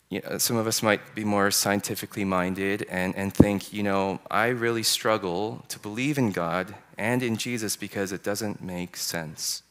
you 0.10 0.22
know, 0.22 0.38
some 0.38 0.56
of 0.56 0.68
us 0.68 0.82
might 0.82 1.16
be 1.16 1.26
more 1.26 1.52
scientifically 1.52 2.24
minded 2.24 2.86
and, 2.90 3.16
and 3.16 3.34
think, 3.34 3.74
you 3.74 3.84
know, 3.84 4.20
I 4.32 4.48
really 4.48 4.84
struggle 4.84 5.66
to 5.68 5.80
believe 5.80 6.18
in 6.18 6.32
God 6.32 6.76
and 6.98 7.22
in 7.22 7.36
Jesus 7.36 7.76
because 7.76 8.12
it 8.12 8.24
doesn't 8.24 8.62
make 8.62 8.96
sense. 8.96 9.64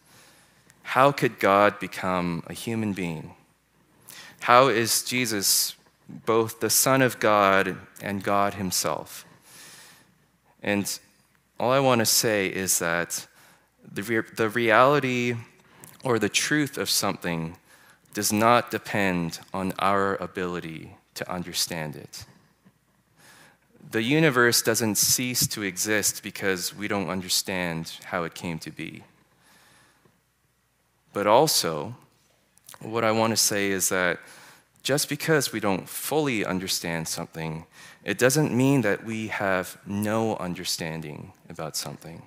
How 0.83 1.11
could 1.11 1.38
God 1.38 1.79
become 1.81 2.42
a 2.46 2.53
human 2.53 2.92
being? 2.92 3.35
How 4.40 4.68
is 4.68 5.03
Jesus 5.03 5.75
both 6.27 6.61
the 6.61 6.70
Son 6.70 7.03
of 7.03 7.18
God 7.18 7.77
and 8.03 8.22
God 8.22 8.55
Himself? 8.55 9.25
And 10.62 10.99
all 11.59 11.72
I 11.72 11.81
want 11.81 12.01
to 12.01 12.07
say 12.07 12.46
is 12.46 12.79
that 12.79 13.27
the, 13.90 14.03
re- 14.03 14.31
the 14.37 14.51
reality 14.51 15.35
or 16.05 16.18
the 16.18 16.29
truth 16.29 16.77
of 16.77 16.90
something 16.90 17.57
does 18.16 18.33
not 18.33 18.70
depend 18.70 19.40
on 19.52 19.74
our 19.79 20.14
ability 20.16 20.96
to 21.12 21.31
understand 21.31 21.94
it. 21.94 22.24
The 23.90 24.00
universe 24.00 24.62
doesn't 24.62 24.94
cease 24.94 25.46
to 25.48 25.61
exist 25.61 26.22
because 26.22 26.74
we 26.74 26.88
don't 26.88 27.11
understand 27.11 27.92
how 28.05 28.24
it 28.24 28.35
came 28.35 28.59
to 28.61 28.70
be. 28.70 29.05
But 31.12 31.26
also, 31.26 31.94
what 32.81 33.05
I 33.05 33.12
want 33.12 33.35
to 33.35 33.37
say 33.37 33.70
is 33.70 33.90
that 33.90 34.18
just 34.83 35.11
because 35.11 35.52
we 35.52 35.61
don't 35.61 35.87
fully 35.87 36.42
understand 36.42 37.09
something 37.09 37.66
it 38.02 38.16
doesn't 38.16 38.57
mean 38.57 38.81
that 38.81 39.05
we 39.05 39.26
have 39.26 39.76
no 39.85 40.37
understanding 40.37 41.33
about 41.50 41.76
something. 41.76 42.22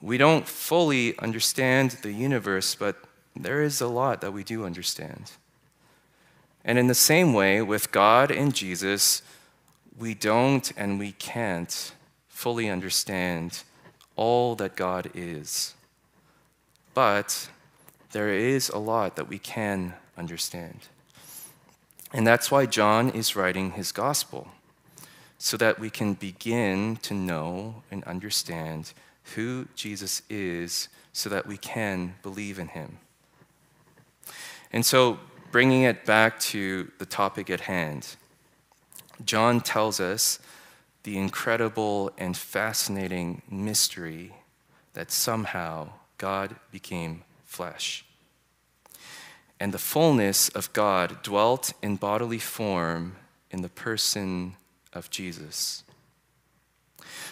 We 0.00 0.16
don't 0.16 0.48
fully 0.48 1.16
understand 1.18 1.98
the 2.02 2.10
universe, 2.10 2.74
but 2.74 2.96
there 3.36 3.62
is 3.62 3.80
a 3.80 3.88
lot 3.88 4.20
that 4.20 4.32
we 4.32 4.44
do 4.44 4.64
understand. 4.64 5.32
And 6.64 6.78
in 6.78 6.86
the 6.86 6.94
same 6.94 7.32
way, 7.34 7.60
with 7.62 7.92
God 7.92 8.30
and 8.30 8.54
Jesus, 8.54 9.22
we 9.98 10.14
don't 10.14 10.72
and 10.76 10.98
we 10.98 11.12
can't 11.12 11.92
fully 12.28 12.70
understand 12.70 13.62
all 14.16 14.54
that 14.56 14.76
God 14.76 15.10
is. 15.14 15.74
but 16.94 17.48
there 18.12 18.32
is 18.32 18.68
a 18.70 18.78
lot 18.78 19.16
that 19.16 19.28
we 19.28 19.38
can 19.38 19.94
understand. 20.16 20.78
And 22.12 22.24
that's 22.24 22.50
why 22.50 22.64
John 22.66 23.10
is 23.10 23.34
writing 23.34 23.72
his 23.72 23.90
gospel, 23.90 24.48
so 25.36 25.56
that 25.56 25.80
we 25.80 25.90
can 25.90 26.14
begin 26.14 26.96
to 27.02 27.12
know 27.12 27.82
and 27.90 28.04
understand 28.04 28.92
who 29.34 29.66
Jesus 29.74 30.22
is, 30.30 30.88
so 31.12 31.28
that 31.28 31.46
we 31.46 31.56
can 31.56 32.14
believe 32.22 32.60
in 32.60 32.68
him. 32.68 32.98
And 34.74 34.84
so, 34.84 35.20
bringing 35.52 35.82
it 35.82 36.04
back 36.04 36.40
to 36.40 36.90
the 36.98 37.06
topic 37.06 37.48
at 37.48 37.60
hand, 37.60 38.16
John 39.24 39.60
tells 39.60 40.00
us 40.00 40.40
the 41.04 41.16
incredible 41.16 42.10
and 42.18 42.36
fascinating 42.36 43.42
mystery 43.48 44.32
that 44.94 45.12
somehow 45.12 45.90
God 46.18 46.56
became 46.72 47.22
flesh. 47.44 48.04
And 49.60 49.72
the 49.72 49.78
fullness 49.78 50.48
of 50.48 50.72
God 50.72 51.22
dwelt 51.22 51.72
in 51.80 51.94
bodily 51.94 52.40
form 52.40 53.14
in 53.52 53.62
the 53.62 53.68
person 53.68 54.56
of 54.92 55.08
Jesus. 55.08 55.84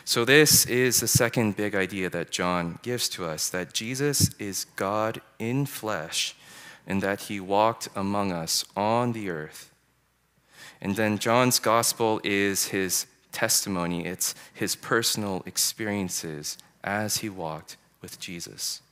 So, 0.05 0.25
this 0.25 0.65
is 0.67 1.01
the 1.01 1.09
second 1.09 1.57
big 1.57 1.75
idea 1.75 2.09
that 2.09 2.31
John 2.31 2.79
gives 2.83 3.09
to 3.09 3.25
us 3.25 3.49
that 3.49 3.73
Jesus 3.73 4.31
is 4.39 4.67
God 4.77 5.21
in 5.41 5.67
flesh 5.67 6.37
and 6.87 7.03
that 7.03 7.23
he 7.23 7.41
walked 7.41 7.89
among 7.95 8.33
us 8.33 8.65
on 8.77 9.13
the 9.13 9.31
earth. 9.31 9.71
And 10.81 10.97
then 10.97 11.19
John's 11.19 11.59
gospel 11.59 12.21
is 12.25 12.67
his 12.69 13.07
testimony, 13.31 14.05
it's 14.05 14.35
his 14.53 14.77
personal 14.77 15.43
experiences 15.47 16.59
as 16.85 17.19
he 17.19 17.29
walked 17.29 17.77
with 18.01 18.19
Jesus. 18.21 18.83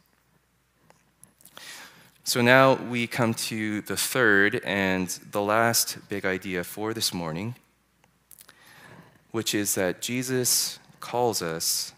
So 2.23 2.41
now 2.41 2.75
we 2.75 3.07
come 3.07 3.35
to 3.35 3.81
the 3.83 3.97
third 3.97 4.61
and 4.65 5.09
the 5.33 5.43
last 5.43 5.99
big 6.09 6.25
idea 6.25 6.63
for 6.63 6.95
this 6.95 7.13
morning, 7.13 7.57
which 9.33 9.55
is 9.55 9.75
that 9.75 10.01
Jesus 10.01 10.79
calls 11.01 11.43
us 11.43 11.93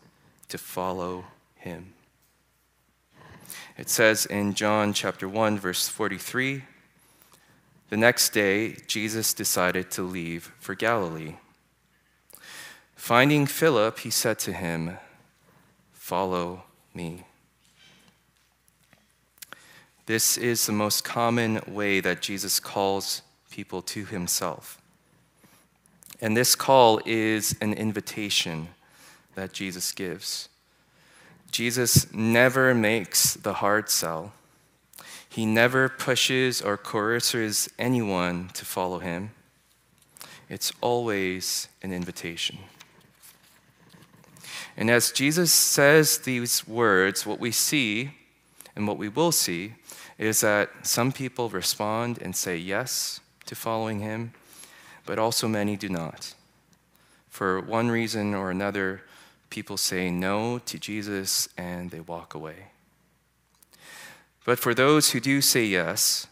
to 0.49 0.57
follow 0.57 1.25
him. 1.57 1.92
It 3.79 3.89
says 3.89 4.27
in 4.27 4.55
John 4.55 4.93
chapter 4.93 5.29
1 5.29 5.59
verse 5.59 5.89
43, 5.89 6.65
the 7.89 7.97
next 7.97 8.31
day 8.31 8.77
Jesus 8.87 9.33
decided 9.35 9.91
to 9.93 10.03
leave 10.03 10.53
for 10.61 10.75
Galilee. 10.75 11.37
Finding 12.95 13.47
Philip, 13.47 14.01
he 14.01 14.11
said 14.11 14.39
to 14.41 14.53
him, 14.53 14.99
"Follow 15.93 16.65
me." 16.95 17.25
This 20.07 20.37
is 20.37 20.67
the 20.67 20.73
most 20.73 21.03
common 21.03 21.61
way 21.67 22.01
that 22.01 22.23
Jesus 22.23 22.61
calls 22.61 23.23
people 23.51 23.83
to 23.83 24.05
himself. 24.05 24.79
And 26.21 26.37
this 26.37 26.55
call 26.55 27.01
is 27.05 27.57
an 27.61 27.73
invitation 27.73 28.75
that 29.35 29.53
Jesus 29.53 29.93
gives. 29.93 30.49
Jesus 31.53 32.13
never 32.13 32.75
makes 32.75 33.35
the 33.35 33.55
hard 33.55 33.91
sell. 33.91 34.33
He 35.29 35.47
never 35.47 35.89
pushes 35.89 36.63
or 36.63 36.79
coerces 36.79 37.69
anyone 37.79 38.49
to 38.55 38.65
follow 38.65 38.99
him. 38.99 39.31
It's 40.49 40.73
always 40.81 41.69
an 41.83 41.93
invitation. 41.93 42.59
And 44.77 44.91
as 44.91 45.13
Jesus 45.13 45.53
says 45.53 46.19
these 46.19 46.67
words, 46.67 47.27
what 47.27 47.39
we 47.39 47.51
see 47.51 48.13
and 48.75 48.89
what 48.89 48.99
we 48.99 49.11
will 49.11 49.33
see 49.33 49.75
is 50.19 50.41
that 50.41 50.71
some 50.87 51.13
people 51.13 51.51
respond 51.51 52.19
and 52.23 52.35
say 52.35 52.57
yes 52.57 53.21
to 53.45 53.55
following 53.55 54.01
him, 54.01 54.33
but 55.05 55.19
also 55.19 55.49
many 55.49 55.77
do 55.77 55.91
not. 55.91 56.35
For 57.29 57.61
one 57.61 57.91
reason 57.91 58.35
or 58.35 58.51
another, 58.51 59.03
people 59.53 59.77
say 59.77 60.11
no 60.11 60.59
to 60.61 60.79
Jesus 60.79 61.47
and 61.59 61.91
they 61.91 62.01
walk 62.01 62.33
away. 62.33 62.69
But 64.47 64.59
for 64.59 64.73
those 64.73 65.11
who 65.11 65.21
do 65.21 65.43
say 65.43 65.67
yes, 65.67 66.27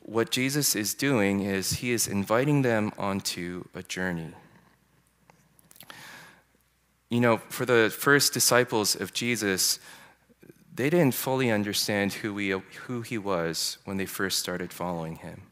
what 0.00 0.32
Jesus 0.32 0.74
is 0.74 0.94
doing 0.94 1.42
is 1.42 1.74
he 1.74 1.92
is 1.92 2.08
inviting 2.08 2.62
them 2.62 2.90
onto 2.98 3.66
a 3.72 3.84
journey. 3.84 4.32
You 7.08 7.20
know, 7.20 7.36
for 7.50 7.64
the 7.64 7.94
first 7.96 8.32
disciples 8.32 8.96
of 8.96 9.12
Jesus, 9.12 9.78
they 10.74 10.90
didn't 10.90 11.14
fully 11.14 11.52
understand 11.52 12.14
who, 12.14 12.34
we, 12.34 12.50
who 12.50 13.02
he 13.02 13.16
was 13.16 13.78
when 13.84 13.96
they 13.96 14.06
first 14.06 14.40
started 14.40 14.72
following 14.72 15.16
him. 15.16 15.42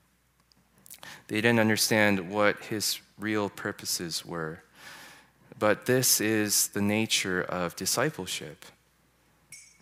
They 1.29 1.41
didn't 1.41 1.61
understand 1.61 2.29
what 2.29 2.59
his 2.65 2.99
real 3.21 3.49
purposes 3.49 4.27
were. 4.27 4.65
But 5.63 5.87
this 5.87 6.21
is 6.21 6.67
the 6.75 6.83
nature 6.83 7.41
of 7.41 7.77
discipleship 7.77 8.65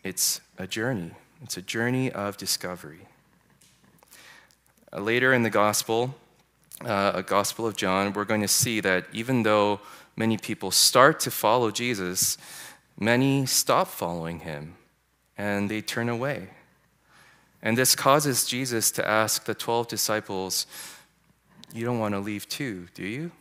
it's 0.05 0.43
a 0.59 0.66
journey, 0.66 1.12
it's 1.43 1.57
a 1.57 1.62
journey 1.62 2.12
of 2.12 2.37
discovery. 2.37 3.09
Uh, 4.93 5.01
later 5.01 5.33
in 5.33 5.43
the 5.43 5.49
gospel, 5.49 6.14
uh, 6.85 7.12
a 7.14 7.23
gospel 7.23 7.66
of 7.66 7.77
John, 7.77 8.12
we're 8.12 8.27
going 8.27 8.43
to 8.43 8.49
see 8.49 8.81
that 8.81 9.07
even 9.14 9.43
though 9.43 9.81
many 10.16 10.37
people 10.37 10.71
start 10.71 11.19
to 11.21 11.31
follow 11.31 11.71
Jesus, 11.71 12.37
many 12.99 13.47
stop 13.47 13.88
following 13.88 14.40
him 14.40 14.75
and 15.38 15.71
they 15.71 15.81
turn 15.81 16.11
away. 16.11 16.51
And 17.62 17.79
this 17.79 17.97
causes 17.97 18.45
Jesus 18.45 18.90
to 18.90 19.09
ask 19.09 19.47
the 19.47 19.55
12 19.55 19.88
disciples, 19.88 20.66
You 21.73 21.87
don't 21.87 21.99
want 21.99 22.12
to 22.12 22.21
leave 22.21 22.47
too, 22.51 22.88
do 22.93 23.07
you? 23.07 23.33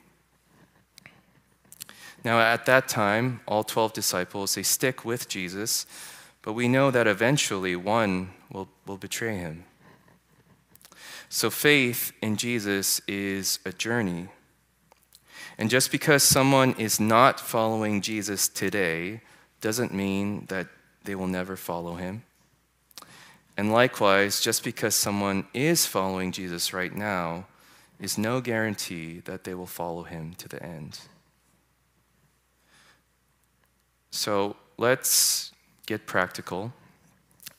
Now, 2.24 2.40
at 2.40 2.66
that 2.66 2.88
time, 2.88 3.40
all 3.48 3.64
12 3.64 3.94
disciples, 3.94 4.56
they 4.56 4.64
stick 4.64 5.06
with 5.06 5.30
Jesus, 5.30 5.86
but 6.42 6.54
we 6.54 6.68
know 6.68 6.92
that 6.92 7.08
eventually 7.08 7.76
one 7.76 8.32
will, 8.52 8.68
will 8.86 8.98
betray 8.98 9.38
him. 9.38 9.64
So, 11.30 11.50
faith 11.50 12.12
in 12.22 12.36
Jesus 12.36 13.02
is 13.08 13.60
a 13.66 13.72
journey. 13.72 14.28
And 15.58 15.70
just 15.70 15.92
because 15.92 16.24
someone 16.24 16.74
is 16.78 17.00
not 17.00 17.40
following 17.40 18.02
Jesus 18.02 18.48
today 18.48 19.22
doesn't 19.62 19.94
mean 19.94 20.46
that 20.48 20.68
they 21.04 21.16
will 21.16 21.28
never 21.28 21.56
follow 21.56 21.96
him. 21.96 22.24
And 23.58 23.72
likewise, 23.72 24.40
just 24.40 24.64
because 24.64 24.96
someone 24.96 25.46
is 25.54 25.86
following 25.86 26.32
Jesus 26.32 26.74
right 26.74 26.96
now 26.96 27.46
is 28.00 28.18
no 28.18 28.40
guarantee 28.40 29.20
that 29.26 29.44
they 29.44 29.54
will 29.54 29.66
follow 29.66 30.04
him 30.04 30.34
to 30.36 30.48
the 30.48 30.64
end. 30.64 31.00
So 34.12 34.56
let's 34.78 35.52
get 35.86 36.06
practical 36.06 36.74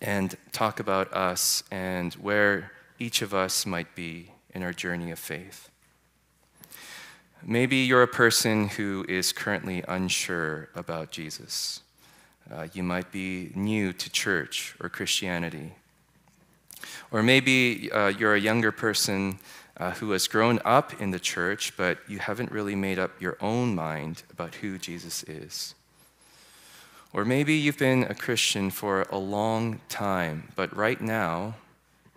and 0.00 0.36
talk 0.52 0.80
about 0.80 1.12
us 1.12 1.62
and 1.70 2.14
where 2.14 2.72
each 2.98 3.22
of 3.22 3.34
us 3.34 3.66
might 3.66 3.94
be 3.94 4.30
in 4.54 4.62
our 4.62 4.72
journey 4.72 5.10
of 5.10 5.18
faith. 5.18 5.70
Maybe 7.42 7.76
you're 7.76 8.02
a 8.02 8.08
person 8.08 8.68
who 8.68 9.04
is 9.08 9.32
currently 9.32 9.82
unsure 9.88 10.68
about 10.74 11.10
Jesus. 11.10 11.80
Uh, 12.50 12.66
you 12.72 12.82
might 12.82 13.10
be 13.12 13.52
new 13.54 13.92
to 13.92 14.10
church 14.10 14.74
or 14.80 14.88
Christianity. 14.88 15.72
Or 17.10 17.22
maybe 17.22 17.90
uh, 17.92 18.08
you're 18.08 18.34
a 18.34 18.40
younger 18.40 18.72
person 18.72 19.38
uh, 19.76 19.92
who 19.92 20.10
has 20.10 20.28
grown 20.28 20.60
up 20.64 21.00
in 21.00 21.10
the 21.10 21.18
church, 21.18 21.74
but 21.76 21.98
you 22.08 22.18
haven't 22.18 22.50
really 22.52 22.74
made 22.74 22.98
up 22.98 23.20
your 23.20 23.38
own 23.40 23.74
mind 23.74 24.22
about 24.30 24.56
who 24.56 24.76
Jesus 24.76 25.22
is. 25.22 25.74
Or 27.12 27.24
maybe 27.24 27.54
you've 27.54 27.78
been 27.78 28.04
a 28.04 28.14
Christian 28.14 28.70
for 28.70 29.02
a 29.10 29.18
long 29.18 29.80
time, 29.88 30.52
but 30.54 30.74
right 30.76 31.00
now 31.00 31.56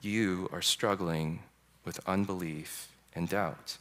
you 0.02 0.50
are 0.52 0.62
struggling 0.62 1.40
with 1.84 2.00
unbelief 2.08 2.90
and 3.16 3.28
doubt. 3.28 3.78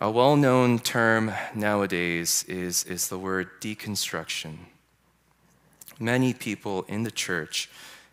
A 0.00 0.10
well 0.10 0.34
known 0.34 0.80
term 0.80 1.32
nowadays 1.54 2.44
is, 2.48 2.84
is 2.84 3.08
the 3.08 3.18
word 3.18 3.60
deconstruction. 3.60 4.56
Many 6.00 6.32
people 6.32 6.82
in 6.88 7.04
the 7.04 7.10
church 7.10 7.70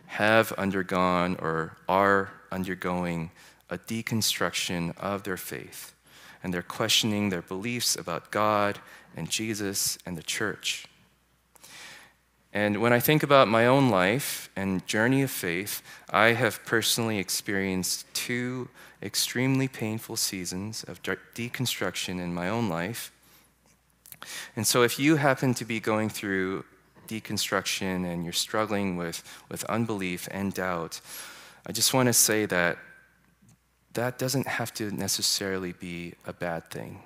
have 0.07 0.51
undergone 0.53 1.35
or 1.37 1.77
are 1.89 2.31
undergoing 2.51 3.31
a 3.69 3.77
deconstruction 3.77 4.95
of 4.97 5.23
their 5.23 5.37
faith, 5.37 5.93
and 6.43 6.53
they're 6.53 6.61
questioning 6.61 7.29
their 7.29 7.41
beliefs 7.41 7.95
about 7.95 8.31
God 8.31 8.79
and 9.17 9.29
Jesus 9.29 9.97
and 10.05 10.15
the 10.15 10.23
church. 10.23 10.87
And 12.53 12.81
when 12.81 12.93
I 12.93 12.99
think 12.99 13.23
about 13.23 13.47
my 13.47 13.67
own 13.67 13.89
life 13.89 14.49
and 14.55 14.85
journey 14.87 15.21
of 15.21 15.31
faith, 15.31 15.81
I 16.09 16.27
have 16.27 16.65
personally 16.65 17.19
experienced 17.19 18.11
two 18.13 18.69
extremely 19.03 19.67
painful 19.67 20.15
seasons 20.15 20.83
of 20.83 21.01
deconstruction 21.03 22.19
in 22.19 22.33
my 22.33 22.49
own 22.49 22.69
life. 22.69 23.11
And 24.55 24.65
so, 24.65 24.81
if 24.81 24.97
you 24.97 25.17
happen 25.17 25.53
to 25.55 25.65
be 25.65 25.79
going 25.79 26.09
through 26.09 26.65
deconstruction 27.07 28.05
and 28.05 28.23
you're 28.23 28.33
struggling 28.33 28.97
with, 28.97 29.23
with 29.49 29.63
unbelief 29.65 30.27
and 30.31 30.53
doubt, 30.53 30.99
I 31.67 31.71
just 31.71 31.93
want 31.93 32.07
to 32.07 32.13
say 32.13 32.45
that 32.45 32.77
that 33.93 34.17
doesn't 34.17 34.47
have 34.47 34.73
to 34.75 34.91
necessarily 34.91 35.73
be 35.73 36.13
a 36.25 36.33
bad 36.33 36.71
thing. 36.71 37.01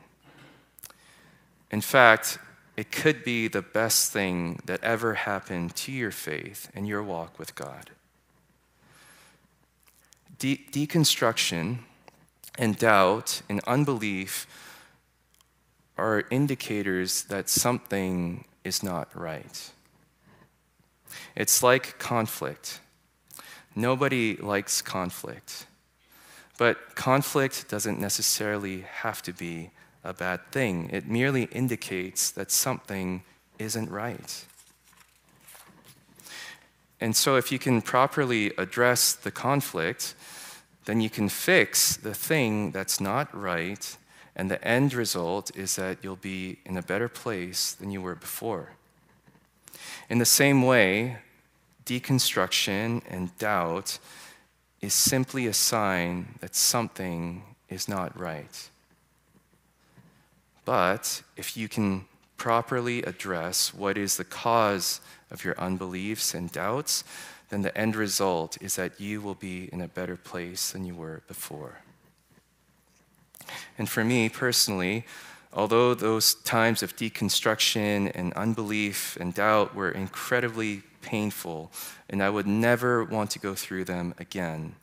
In 1.72 1.82
fact, 1.82 2.38
it 2.76 2.92
could 2.92 3.24
be 3.24 3.48
the 3.48 3.62
best 3.62 4.12
thing 4.12 4.60
that 4.66 4.84
ever 4.84 5.14
happened 5.14 5.76
to 5.78 5.92
your 5.92 6.12
faith 6.12 6.70
and 6.76 6.88
your 6.88 7.02
walk 7.02 7.40
with 7.40 7.56
God. 7.56 7.92
De- 10.40 10.66
deconstruction 10.72 11.80
and 12.58 12.78
doubt 12.78 13.42
and 13.50 13.62
unbelief 13.68 14.48
are 15.98 16.24
indicators 16.30 17.24
that 17.26 17.48
something 17.48 18.46
is 18.64 18.84
not 18.84 19.08
right. 19.16 19.72
It's 21.36 21.62
like 21.62 22.00
conflict. 22.00 22.80
Nobody 23.76 24.36
likes 24.38 24.82
conflict. 24.82 25.66
But 26.58 26.96
conflict 26.96 27.70
doesn't 27.70 28.00
necessarily 28.00 28.82
have 28.82 29.22
to 29.24 29.34
be 29.34 29.72
a 30.04 30.14
bad 30.14 30.40
thing, 30.52 30.90
it 30.92 31.08
merely 31.08 31.44
indicates 31.44 32.32
that 32.32 32.52
something 32.52 33.24
isn't 33.60 33.90
right. 33.90 34.46
And 37.00 37.16
so, 37.16 37.36
if 37.36 37.52
you 37.52 37.60
can 37.60 37.82
properly 37.82 38.52
address 38.58 39.14
the 39.14 39.32
conflict, 39.32 40.14
then 40.86 41.02
you 41.02 41.10
can 41.10 41.30
fix 41.30 41.98
the 41.98 42.14
thing 42.14 42.72
that's 42.72 43.00
not 43.00 43.34
right, 43.36 43.98
and 44.36 44.50
the 44.50 44.64
end 44.68 44.94
result 44.94 45.56
is 45.56 45.76
that 45.76 45.98
you'll 46.04 46.16
be 46.16 46.60
in 46.66 46.78
a 46.78 46.82
better 46.82 47.08
place 47.08 47.74
than 47.74 47.92
you 47.92 48.02
were 48.02 48.16
before. 48.16 48.74
In 50.10 50.20
the 50.20 50.26
same 50.26 50.64
way, 50.64 51.18
deconstruction 51.86 53.02
and 53.10 53.36
doubt 53.38 54.00
is 54.82 54.94
simply 54.94 55.48
a 55.48 55.54
sign 55.54 56.36
that 56.40 56.56
something 56.56 57.44
is 57.70 57.88
not 57.88 58.18
right. 58.20 58.70
But 60.66 61.24
if 61.36 61.58
you 61.58 61.68
can 61.68 62.06
properly 62.38 63.04
address 63.04 63.74
what 63.74 63.98
is 63.98 64.18
the 64.18 64.24
cause 64.24 65.02
of 65.30 65.44
your 65.44 65.60
unbeliefs 65.60 66.34
and 66.34 66.52
doubts, 66.52 67.04
then 67.50 67.62
the 67.62 67.78
end 67.78 67.96
result 67.96 68.58
is 68.62 68.76
that 68.76 69.00
you 69.00 69.22
will 69.22 69.36
be 69.36 69.70
in 69.72 69.82
a 69.82 69.88
better 69.88 70.16
place 70.16 70.72
than 70.72 70.86
you 70.86 70.96
were 70.96 71.22
before. 71.28 71.80
And 73.78 73.90
for 73.90 74.04
me 74.04 74.30
personally, 74.30 75.06
although 75.54 75.94
those 75.94 76.36
times 76.36 76.82
of 76.82 76.96
deconstruction 76.96 78.12
and 78.16 78.34
unbelief 78.34 79.18
and 79.20 79.34
doubt 79.34 79.76
were 79.76 79.92
incredibly 79.92 80.84
painful, 81.02 81.72
and 82.10 82.24
I 82.24 82.30
would 82.30 82.48
never 82.48 83.04
want 83.04 83.32
to 83.32 83.40
go 83.40 83.54
through 83.54 83.86
them 83.86 84.14
again, 84.18 84.76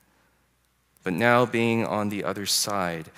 but 1.02 1.12
now 1.12 1.46
being 1.46 1.86
on 1.86 2.08
the 2.08 2.24
other 2.24 2.44
side, 2.44 3.10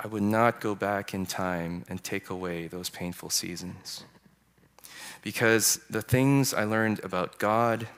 I 0.00 0.06
would 0.06 0.22
not 0.22 0.60
go 0.60 0.74
back 0.74 1.12
in 1.12 1.26
time 1.26 1.84
and 1.88 2.02
take 2.02 2.30
away 2.30 2.68
those 2.68 2.88
painful 2.88 3.30
seasons. 3.30 4.04
Because 5.22 5.80
the 5.90 6.02
things 6.02 6.54
I 6.54 6.64
learned 6.64 7.00
about 7.02 7.38
God 7.38 7.88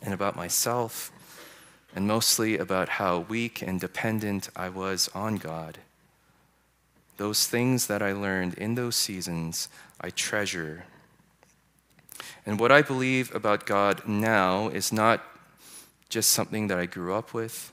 and 0.00 0.14
about 0.14 0.36
myself, 0.36 1.10
and 1.94 2.06
mostly 2.06 2.56
about 2.56 2.88
how 2.88 3.20
weak 3.20 3.62
and 3.62 3.80
dependent 3.80 4.48
I 4.54 4.68
was 4.68 5.10
on 5.14 5.36
God, 5.36 5.78
those 7.16 7.48
things 7.48 7.88
that 7.88 8.00
I 8.00 8.12
learned 8.12 8.54
in 8.54 8.76
those 8.76 8.94
seasons, 8.94 9.68
I 10.00 10.10
treasure. 10.10 10.84
And 12.46 12.60
what 12.60 12.70
I 12.70 12.80
believe 12.82 13.34
about 13.34 13.66
God 13.66 14.06
now 14.06 14.68
is 14.68 14.92
not 14.92 15.24
just 16.08 16.30
something 16.30 16.68
that 16.68 16.78
I 16.78 16.86
grew 16.86 17.12
up 17.12 17.34
with 17.34 17.72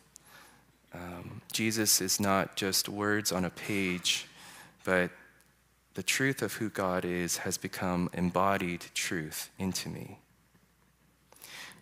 um, 0.96 1.42
Jesus 1.52 2.02
is 2.02 2.20
not 2.20 2.56
just 2.56 2.88
words 2.90 3.32
on 3.32 3.46
a 3.46 3.50
page, 3.50 4.28
but 4.84 5.12
the 5.96 6.04
truth 6.04 6.42
of 6.42 6.54
who 6.54 6.70
God 6.70 7.06
is 7.06 7.38
has 7.38 7.58
become 7.58 8.10
embodied 8.14 8.86
truth 8.94 9.50
into 9.58 9.90
me. 9.90 10.20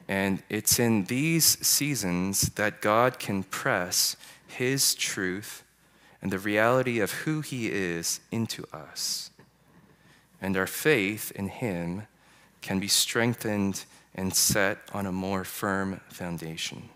And 0.08 0.43
it's 0.49 0.80
in 0.80 1.06
these 1.06 1.45
seasons 1.65 2.49
that 2.56 2.82
God 2.82 3.19
can 3.19 3.43
press 3.43 4.17
His 4.47 4.95
truth 4.95 5.63
and 6.21 6.32
the 6.32 6.39
reality 6.39 6.99
of 6.99 7.12
who 7.12 7.41
He 7.41 7.71
is 7.71 8.19
into 8.32 8.65
us. 8.73 9.30
And 10.41 10.58
our 10.58 10.67
faith 10.67 11.32
in 11.36 11.47
Him 11.47 12.04
can 12.62 12.80
be 12.80 12.88
strengthened 12.88 13.86
and 14.15 14.34
set 14.34 14.78
on 14.93 15.06
a 15.06 15.12
more 15.12 15.43
firm 15.43 16.02
foundation. 16.10 16.89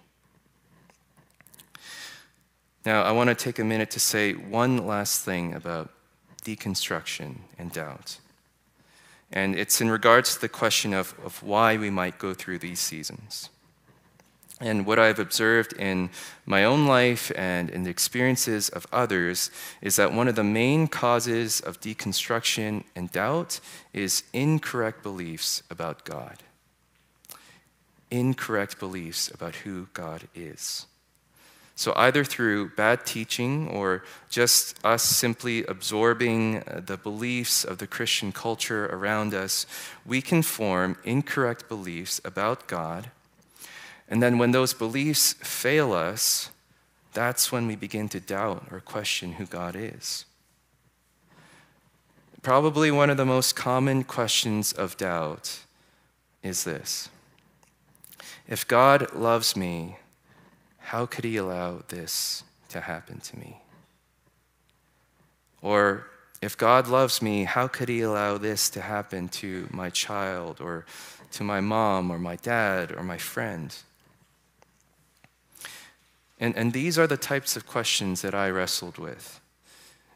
Now, 2.88 3.04
I 3.04 3.12
want 3.12 3.28
to 3.28 3.36
take 3.36 3.60
a 3.60 3.66
minute 3.66 3.92
to 3.92 4.00
say 4.00 4.32
one 4.32 4.88
last 4.88 5.26
thing 5.26 5.54
about 5.54 5.90
deconstruction 6.46 7.40
and 7.60 7.70
doubt. 7.70 8.20
And 9.30 9.60
it's 9.60 9.82
in 9.82 9.92
regards 9.92 10.36
to 10.36 10.40
the 10.40 10.48
question 10.48 10.94
of, 10.94 11.14
of 11.22 11.44
why 11.44 11.76
we 11.76 11.90
might 11.90 12.18
go 12.18 12.34
through 12.34 12.60
these 12.60 12.80
seasons. 12.80 13.50
And 14.62 14.86
what 14.86 15.00
I've 15.00 15.20
observed 15.20 15.74
in 15.74 16.12
my 16.46 16.64
own 16.64 16.88
life 16.88 17.30
and 17.36 17.70
in 17.70 17.84
the 17.84 17.90
experiences 17.90 18.70
of 18.70 18.88
others 18.94 19.52
is 19.82 19.98
that 19.98 20.14
one 20.14 20.30
of 20.30 20.38
the 20.38 20.46
main 20.46 20.88
causes 20.88 21.60
of 21.60 21.82
deconstruction 21.82 22.86
and 22.96 23.12
doubt 23.12 23.60
is 23.92 24.24
incorrect 24.32 25.04
beliefs 25.04 25.62
about 25.70 26.06
God. 26.06 26.38
Incorrect 28.10 28.80
beliefs 28.80 29.30
about 29.30 29.56
who 29.56 29.90
God 29.92 30.30
is. 30.34 30.86
So, 31.78 31.94
either 31.96 32.24
through 32.24 32.70
bad 32.70 33.06
teaching 33.06 33.68
or 33.68 34.04
just 34.32 34.84
us 34.84 35.04
simply 35.04 35.64
absorbing 35.66 36.64
uh, 36.64 36.82
the 36.84 36.98
beliefs 36.98 37.64
of 37.64 37.78
the 37.78 37.86
Christian 37.86 38.32
culture 38.32 38.88
around 38.88 39.36
us, 39.36 39.68
we 40.04 40.20
can 40.20 40.42
form 40.42 40.98
incorrect 41.04 41.70
beliefs 41.70 42.20
about 42.26 42.66
God. 42.66 43.12
And 44.10 44.24
then, 44.24 44.40
when 44.40 44.54
those 44.54 44.74
beliefs 44.74 45.34
fail 45.34 45.94
us, 45.94 46.50
that's 47.14 47.52
when 47.52 47.68
we 47.68 47.76
begin 47.76 48.10
to 48.10 48.20
doubt 48.20 48.70
or 48.72 48.80
question 48.80 49.34
who 49.34 49.46
God 49.46 49.76
is. 49.76 50.26
Probably 52.42 52.90
one 52.90 53.12
of 53.12 53.18
the 53.18 53.26
most 53.26 53.56
common 53.56 54.04
questions 54.04 54.74
of 54.74 54.98
doubt 54.98 55.60
is 56.42 56.64
this 56.64 57.10
If 58.48 58.68
God 58.68 59.14
loves 59.14 59.56
me, 59.56 59.98
how 60.88 61.06
could 61.06 61.26
he 61.26 61.36
allow 61.36 61.82
this 61.90 62.46
to 62.70 62.80
happen 62.80 63.20
to 63.20 63.38
me? 63.38 63.60
Or, 65.62 66.08
if 66.42 66.58
God 66.58 66.88
loves 66.88 67.22
me, 67.22 67.44
how 67.44 67.68
could 67.68 67.90
he 67.90 68.00
allow 68.00 68.38
this 68.38 68.70
to 68.70 68.80
happen 68.80 69.28
to 69.30 69.68
my 69.70 69.90
child 69.90 70.62
or 70.62 70.86
to 71.34 71.44
my 71.44 71.60
mom 71.60 72.10
or 72.10 72.18
my 72.18 72.38
dad 72.38 72.94
or 72.94 73.04
my 73.04 73.18
friend? 73.18 73.76
And, 76.40 76.56
and 76.56 76.72
these 76.72 76.98
are 76.98 77.08
the 77.08 77.18
types 77.18 77.58
of 77.58 77.68
questions 77.68 78.22
that 78.22 78.34
I 78.34 78.50
wrestled 78.50 78.98
with. 78.98 79.42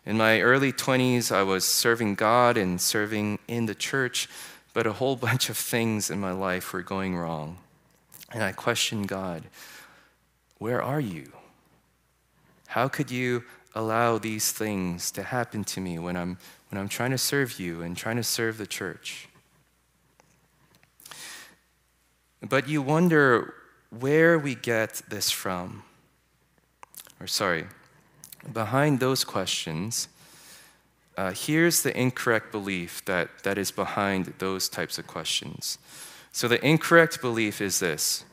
In 0.06 0.16
my 0.16 0.40
early 0.40 0.72
20s, 0.72 1.34
I 1.34 1.44
was 1.44 1.66
serving 1.66 2.16
God 2.16 2.56
and 2.56 2.80
serving 2.80 3.40
in 3.50 3.66
the 3.66 3.76
church, 3.76 4.30
but 4.74 4.88
a 4.88 4.94
whole 4.94 5.16
bunch 5.28 5.50
of 5.50 5.58
things 5.58 6.10
in 6.10 6.22
my 6.22 6.32
life 6.32 6.72
were 6.72 6.82
going 6.82 7.18
wrong. 7.18 7.58
And 8.32 8.42
I 8.42 8.54
questioned 8.54 9.10
God 9.10 9.44
where 10.62 10.80
are 10.80 11.00
you? 11.00 11.32
How 12.68 12.88
could 12.88 13.10
you 13.10 13.46
allow 13.74 14.20
these 14.20 14.52
things 14.52 15.10
to 15.14 15.24
happen 15.24 15.64
to 15.64 15.82
me 15.82 15.98
when 15.98 16.16
I'm, 16.16 16.38
when 16.70 16.80
I'm 16.80 16.88
trying 16.88 17.10
to 17.10 17.18
serve 17.18 17.60
you 17.60 17.82
and 17.82 17.98
trying 17.98 18.18
to 18.18 18.24
serve 18.24 18.60
the 18.60 18.68
church? 18.68 19.28
But 22.48 22.70
you 22.70 22.84
wonder 22.84 23.56
where 23.90 24.38
we 24.38 24.54
get 24.54 25.02
this 25.10 25.32
from. 25.32 25.82
Or, 27.20 27.26
sorry, 27.26 27.66
behind 28.54 29.00
those 29.00 29.24
questions, 29.24 30.10
uh, 31.18 31.32
here's 31.32 31.82
the 31.82 32.00
incorrect 32.00 32.52
belief 32.52 33.04
that, 33.06 33.30
that 33.42 33.58
is 33.58 33.72
behind 33.72 34.36
those 34.38 34.70
types 34.70 35.00
of 35.00 35.08
questions. 35.08 35.80
So, 36.32 36.48
the 36.48 36.64
incorrect 36.64 37.20
belief 37.20 37.62
is 37.62 37.80
this 37.80 38.26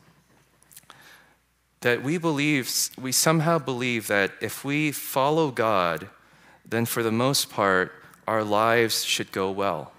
that 1.81 2.03
we 2.03 2.17
believe, 2.17 2.89
we 2.99 3.11
somehow 3.11 3.57
believe 3.57 4.07
that 4.07 4.31
if 4.41 4.65
we 4.65 4.91
follow 4.91 5.51
God, 5.51 6.09
then 6.65 6.85
for 6.85 7.03
the 7.03 7.11
most 7.11 7.49
part, 7.49 7.93
our 8.27 8.43
lives 8.43 9.03
should 9.03 9.31
go 9.31 9.49
well. 9.49 9.93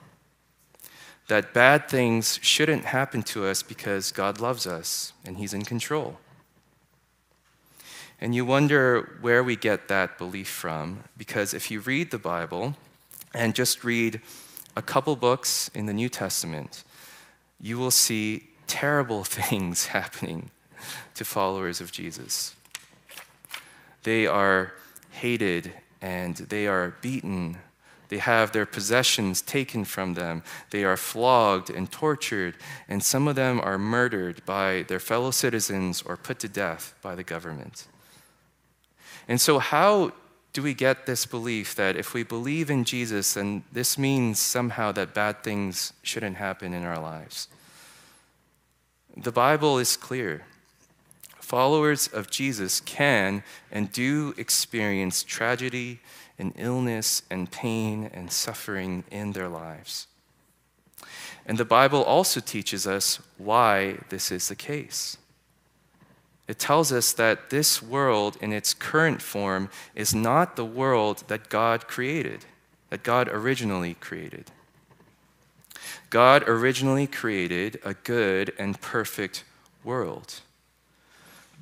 That 1.28 1.54
bad 1.54 1.88
things 1.88 2.38
shouldn't 2.42 2.86
happen 2.86 3.22
to 3.24 3.46
us 3.46 3.62
because 3.62 4.12
God 4.12 4.40
loves 4.40 4.66
us 4.66 5.12
and 5.24 5.36
He's 5.36 5.54
in 5.54 5.64
control. 5.64 6.18
And 8.20 8.34
you 8.34 8.44
wonder 8.44 9.16
where 9.22 9.42
we 9.42 9.56
get 9.56 9.88
that 9.88 10.18
belief 10.18 10.48
from, 10.48 11.04
because 11.16 11.54
if 11.54 11.70
you 11.70 11.80
read 11.80 12.10
the 12.10 12.18
Bible 12.18 12.76
and 13.32 13.54
just 13.54 13.82
read 13.82 14.20
a 14.76 14.82
couple 14.82 15.16
books 15.16 15.70
in 15.74 15.86
the 15.86 15.94
New 15.94 16.10
Testament, 16.10 16.84
you 17.58 17.78
will 17.78 17.90
see 17.90 18.48
terrible 18.66 19.24
things 19.38 19.86
happening 19.86 20.50
to 21.14 21.24
followers 21.24 21.80
of 21.80 21.92
Jesus. 21.92 22.54
They 24.02 24.26
are 24.26 24.72
hated 25.10 25.72
and 26.00 26.36
they 26.36 26.66
are 26.66 26.96
beaten. 27.00 27.58
They 28.08 28.18
have 28.18 28.52
their 28.52 28.66
possessions 28.66 29.42
taken 29.42 29.84
from 29.84 30.14
them. 30.14 30.42
They 30.70 30.84
are 30.84 30.96
flogged 30.96 31.70
and 31.70 31.90
tortured, 31.90 32.56
and 32.88 33.02
some 33.02 33.28
of 33.28 33.36
them 33.36 33.60
are 33.60 33.78
murdered 33.78 34.44
by 34.44 34.84
their 34.88 34.98
fellow 34.98 35.30
citizens 35.30 36.02
or 36.02 36.16
put 36.16 36.40
to 36.40 36.48
death 36.48 36.94
by 37.02 37.14
the 37.14 37.22
government. 37.22 37.86
And 39.28 39.40
so, 39.40 39.60
how 39.60 40.12
do 40.52 40.62
we 40.62 40.74
get 40.74 41.06
this 41.06 41.26
belief 41.26 41.76
that 41.76 41.96
if 41.96 42.12
we 42.12 42.24
believe 42.24 42.68
in 42.70 42.84
Jesus, 42.84 43.34
then 43.34 43.62
this 43.70 43.96
means 43.96 44.40
somehow 44.40 44.90
that 44.92 45.14
bad 45.14 45.44
things 45.44 45.92
shouldn't 46.02 46.36
happen 46.36 46.74
in 46.74 46.84
our 46.84 46.98
lives? 46.98 47.46
The 49.16 49.30
Bible 49.30 49.78
is 49.78 49.96
clear. 49.96 50.46
Followers 51.50 52.06
of 52.06 52.30
Jesus 52.30 52.78
can 52.78 53.42
and 53.72 53.90
do 53.90 54.34
experience 54.36 55.24
tragedy 55.24 55.98
and 56.38 56.52
illness 56.56 57.24
and 57.28 57.50
pain 57.50 58.08
and 58.14 58.30
suffering 58.30 59.02
in 59.10 59.32
their 59.32 59.48
lives. 59.48 60.06
And 61.44 61.58
the 61.58 61.64
Bible 61.64 62.04
also 62.04 62.38
teaches 62.38 62.86
us 62.86 63.18
why 63.36 63.98
this 64.10 64.30
is 64.30 64.46
the 64.46 64.54
case. 64.54 65.16
It 66.46 66.60
tells 66.60 66.92
us 66.92 67.12
that 67.14 67.50
this 67.50 67.82
world 67.82 68.38
in 68.40 68.52
its 68.52 68.72
current 68.72 69.20
form 69.20 69.70
is 69.96 70.14
not 70.14 70.54
the 70.54 70.64
world 70.64 71.24
that 71.26 71.48
God 71.48 71.88
created, 71.88 72.44
that 72.90 73.02
God 73.02 73.28
originally 73.28 73.94
created. 73.94 74.52
God 76.10 76.48
originally 76.48 77.08
created 77.08 77.80
a 77.84 77.94
good 77.94 78.52
and 78.56 78.80
perfect 78.80 79.42
world. 79.82 80.42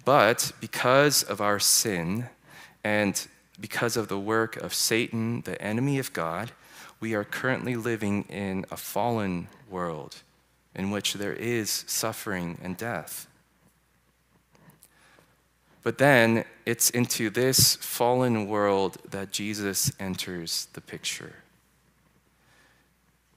But 0.08 0.52
because 0.58 1.22
of 1.22 1.42
our 1.42 1.58
sin 1.58 2.30
and 2.82 3.28
because 3.60 3.94
of 3.94 4.08
the 4.08 4.18
work 4.18 4.56
of 4.56 4.72
Satan, 4.72 5.42
the 5.42 5.60
enemy 5.60 5.98
of 5.98 6.14
God, 6.14 6.52
we 6.98 7.12
are 7.12 7.24
currently 7.24 7.76
living 7.76 8.22
in 8.30 8.64
a 8.70 8.76
fallen 8.78 9.48
world 9.68 10.22
in 10.74 10.90
which 10.90 11.12
there 11.12 11.34
is 11.34 11.84
suffering 11.86 12.56
and 12.62 12.74
death. 12.74 13.26
But 15.82 15.98
then 15.98 16.46
it's 16.64 16.88
into 16.88 17.28
this 17.28 17.76
fallen 17.76 18.48
world 18.48 18.96
that 19.10 19.30
Jesus 19.30 19.92
enters 20.00 20.68
the 20.72 20.80
picture. 20.80 21.34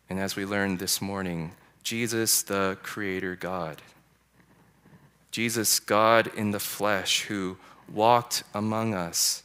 And 0.10 0.18
as 0.18 0.38
we 0.38 0.46
learned 0.46 0.80
this 0.80 1.02
morning, 1.02 1.52
Jesus, 1.84 2.42
the 2.44 2.78
Creator 2.82 3.36
God, 3.36 3.82
Jesus, 5.32 5.80
God 5.80 6.30
in 6.36 6.52
the 6.52 6.60
flesh, 6.60 7.24
who 7.24 7.58
walked 7.92 8.44
among 8.54 8.94
us 8.94 9.44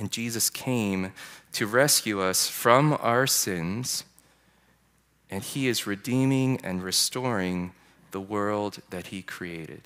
and 0.00 0.10
Jesus 0.10 0.48
came 0.48 1.12
to 1.52 1.66
rescue 1.66 2.22
us 2.22 2.48
from 2.48 2.96
our 3.02 3.26
sins, 3.26 4.04
and 5.30 5.44
He 5.44 5.68
is 5.68 5.86
redeeming 5.86 6.58
and 6.64 6.82
restoring 6.82 7.72
the 8.10 8.20
world 8.20 8.78
that 8.88 9.08
He 9.08 9.20
created. 9.20 9.82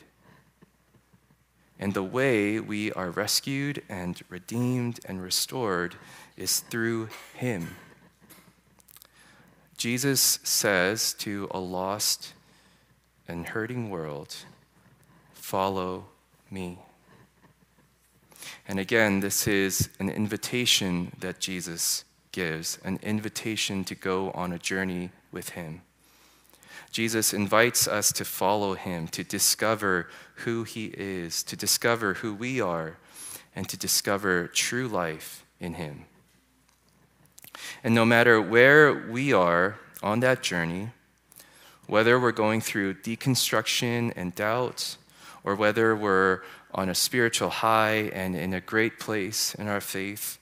And 1.80 1.94
the 1.94 2.04
way 2.04 2.60
we 2.60 2.92
are 2.92 3.10
rescued 3.10 3.82
and 3.88 4.22
redeemed 4.28 5.00
and 5.04 5.20
restored 5.20 5.96
is 6.36 6.60
through 6.60 7.08
Him. 7.34 7.74
Jesus 9.76 10.38
says 10.44 11.12
to 11.14 11.48
a 11.50 11.58
lost 11.58 12.33
and 13.28 13.48
hurting 13.48 13.90
world, 13.90 14.36
Follow 15.32 16.06
me. 16.50 16.78
And 18.66 18.80
again, 18.80 19.20
this 19.20 19.46
is 19.46 19.90
an 19.98 20.08
invitation 20.08 21.12
that 21.20 21.38
Jesus 21.38 22.04
gives, 22.32 22.78
an 22.82 22.98
invitation 23.02 23.84
to 23.84 23.94
go 23.94 24.30
on 24.30 24.52
a 24.52 24.58
journey 24.58 25.10
with 25.30 25.50
him. 25.50 25.82
Jesus 26.90 27.34
invites 27.34 27.86
us 27.86 28.10
to 28.12 28.24
follow 28.24 28.74
him, 28.74 29.06
to 29.08 29.22
discover 29.22 30.08
who 30.36 30.64
he 30.64 30.86
is, 30.96 31.42
to 31.42 31.56
discover 31.56 32.14
who 32.14 32.32
we 32.32 32.60
are, 32.60 32.96
and 33.54 33.68
to 33.68 33.76
discover 33.76 34.46
true 34.48 34.88
life 34.88 35.44
in 35.60 35.74
him. 35.74 36.06
And 37.82 37.94
no 37.94 38.04
matter 38.04 38.40
where 38.40 38.94
we 38.94 39.32
are 39.32 39.76
on 40.02 40.20
that 40.20 40.42
journey, 40.42 40.90
whether 41.86 42.18
we're 42.18 42.32
going 42.32 42.60
through 42.60 42.94
deconstruction 42.94 44.12
and 44.16 44.34
doubt, 44.34 44.96
or 45.44 45.54
whether 45.54 45.94
we're 45.94 46.40
on 46.72 46.88
a 46.88 46.94
spiritual 46.94 47.50
high 47.50 48.10
and 48.12 48.34
in 48.34 48.52
a 48.52 48.60
great 48.60 48.98
place 48.98 49.54
in 49.54 49.68
our 49.68 49.80
faith. 49.80 50.38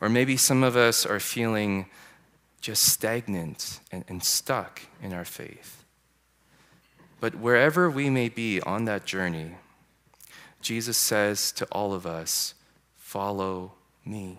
Or 0.00 0.08
maybe 0.08 0.36
some 0.36 0.62
of 0.62 0.76
us 0.76 1.04
are 1.04 1.20
feeling 1.20 1.86
just 2.60 2.84
stagnant 2.84 3.80
and, 3.90 4.04
and 4.08 4.22
stuck 4.22 4.82
in 5.02 5.12
our 5.12 5.24
faith. 5.24 5.84
But 7.20 7.34
wherever 7.34 7.90
we 7.90 8.08
may 8.08 8.28
be 8.28 8.60
on 8.62 8.84
that 8.86 9.04
journey, 9.04 9.52
Jesus 10.60 10.96
says 10.96 11.52
to 11.52 11.66
all 11.66 11.92
of 11.92 12.06
us, 12.06 12.54
Follow 12.96 13.72
me. 14.06 14.38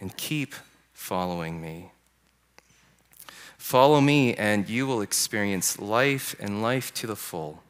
And 0.00 0.14
keep 0.16 0.54
following 0.92 1.60
me. 1.60 1.92
Follow 3.70 4.00
me, 4.00 4.34
and 4.34 4.68
you 4.68 4.84
will 4.84 5.00
experience 5.00 5.78
life 5.78 6.34
and 6.40 6.60
life 6.60 6.92
to 6.92 7.06
the 7.06 7.14
full 7.14 7.62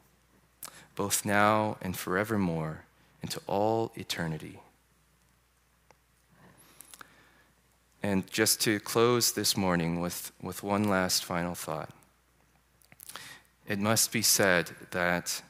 both 0.95 1.23
now 1.23 1.77
and 1.79 1.95
forevermore, 1.95 2.85
into 3.21 3.39
all 3.45 3.91
eternity. 3.93 4.59
And 8.01 8.25
just 8.31 8.59
to 8.61 8.79
close 8.79 9.33
this 9.33 9.55
morning 9.55 10.01
with, 10.01 10.31
with 10.41 10.63
one 10.63 10.85
last 10.85 11.23
final 11.23 11.53
thought, 11.53 11.91
it 13.67 13.77
must 13.77 14.11
be 14.11 14.23
said 14.23 14.71
that 14.89 15.43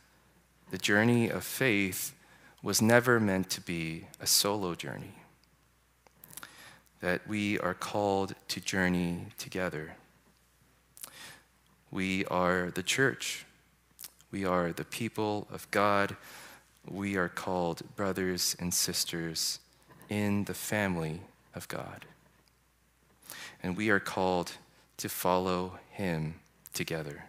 the 0.70 0.78
journey 0.78 1.30
of 1.30 1.46
faith 1.46 2.14
was 2.62 2.82
never 2.82 3.22
meant 3.22 3.50
to 3.52 3.62
be 3.62 4.08
a 4.20 4.28
solo 4.28 4.76
journey, 4.76 5.16
that 7.00 7.26
we 7.26 7.58
are 7.60 7.74
called 7.74 8.36
to 8.50 8.60
journey 8.60 9.28
together. 9.38 9.96
We 11.92 12.26
are 12.26 12.72
the 12.72 12.84
church 12.84 13.46
we 14.32 14.46
are 14.46 14.72
the 14.72 14.86
people 14.86 15.48
of 15.52 15.70
God. 15.72 16.16
We 16.90 17.18
are 17.18 17.28
called 17.28 17.84
brothers 17.96 18.56
and 18.60 18.74
sisters 18.74 19.60
in 20.10 20.46
the 20.46 20.54
family 20.54 21.22
of 21.54 21.68
God. 21.68 22.06
And 23.62 23.76
we 23.76 23.90
are 23.90 24.00
called 24.00 24.54
to 24.98 25.10
follow 25.10 25.80
Him 25.92 26.36
together. 26.74 27.26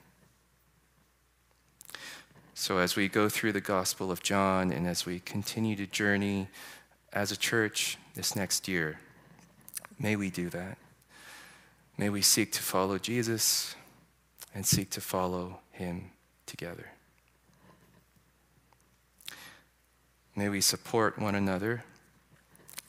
So, 2.54 2.78
as 2.78 2.94
we 2.94 3.08
go 3.08 3.28
through 3.28 3.52
the 3.52 3.60
Gospel 3.60 4.12
of 4.12 4.22
John 4.22 4.70
and 4.70 4.86
as 4.86 5.04
we 5.04 5.18
continue 5.18 5.74
to 5.76 5.86
journey 5.86 6.48
as 7.12 7.32
a 7.32 7.36
church 7.36 7.98
this 8.14 8.36
next 8.36 8.68
year, 8.68 9.00
may 9.98 10.14
we 10.14 10.30
do 10.30 10.48
that. 10.50 10.78
May 11.98 12.08
we 12.08 12.22
seek 12.22 12.52
to 12.52 12.62
follow 12.62 12.98
Jesus 12.98 13.74
and 14.54 14.66
seek 14.66 14.90
to 14.90 15.00
follow 15.00 15.60
Him 15.70 16.10
together. 16.46 16.90
May 20.34 20.48
we 20.48 20.60
support 20.60 21.18
one 21.18 21.34
another 21.34 21.84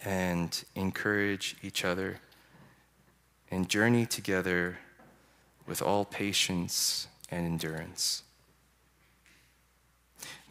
and 0.03 0.63
encourage 0.75 1.55
each 1.61 1.83
other 1.83 2.19
and 3.51 3.69
journey 3.69 4.05
together 4.05 4.79
with 5.67 5.81
all 5.81 6.05
patience 6.05 7.07
and 7.29 7.45
endurance. 7.45 8.23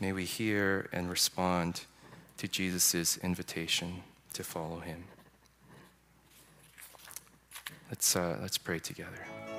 May 0.01 0.13
we 0.13 0.25
hear 0.25 0.89
and 0.93 1.09
respond 1.09 1.83
to 2.39 2.49
Jesus' 2.49 3.17
invitation 3.19 4.03
to 4.35 4.45
follow 4.45 4.81
him. 4.81 5.05
Let's, 7.89 8.17
uh, 8.17 8.39
let's 8.41 8.59
pray 8.59 8.79
together. 8.79 9.52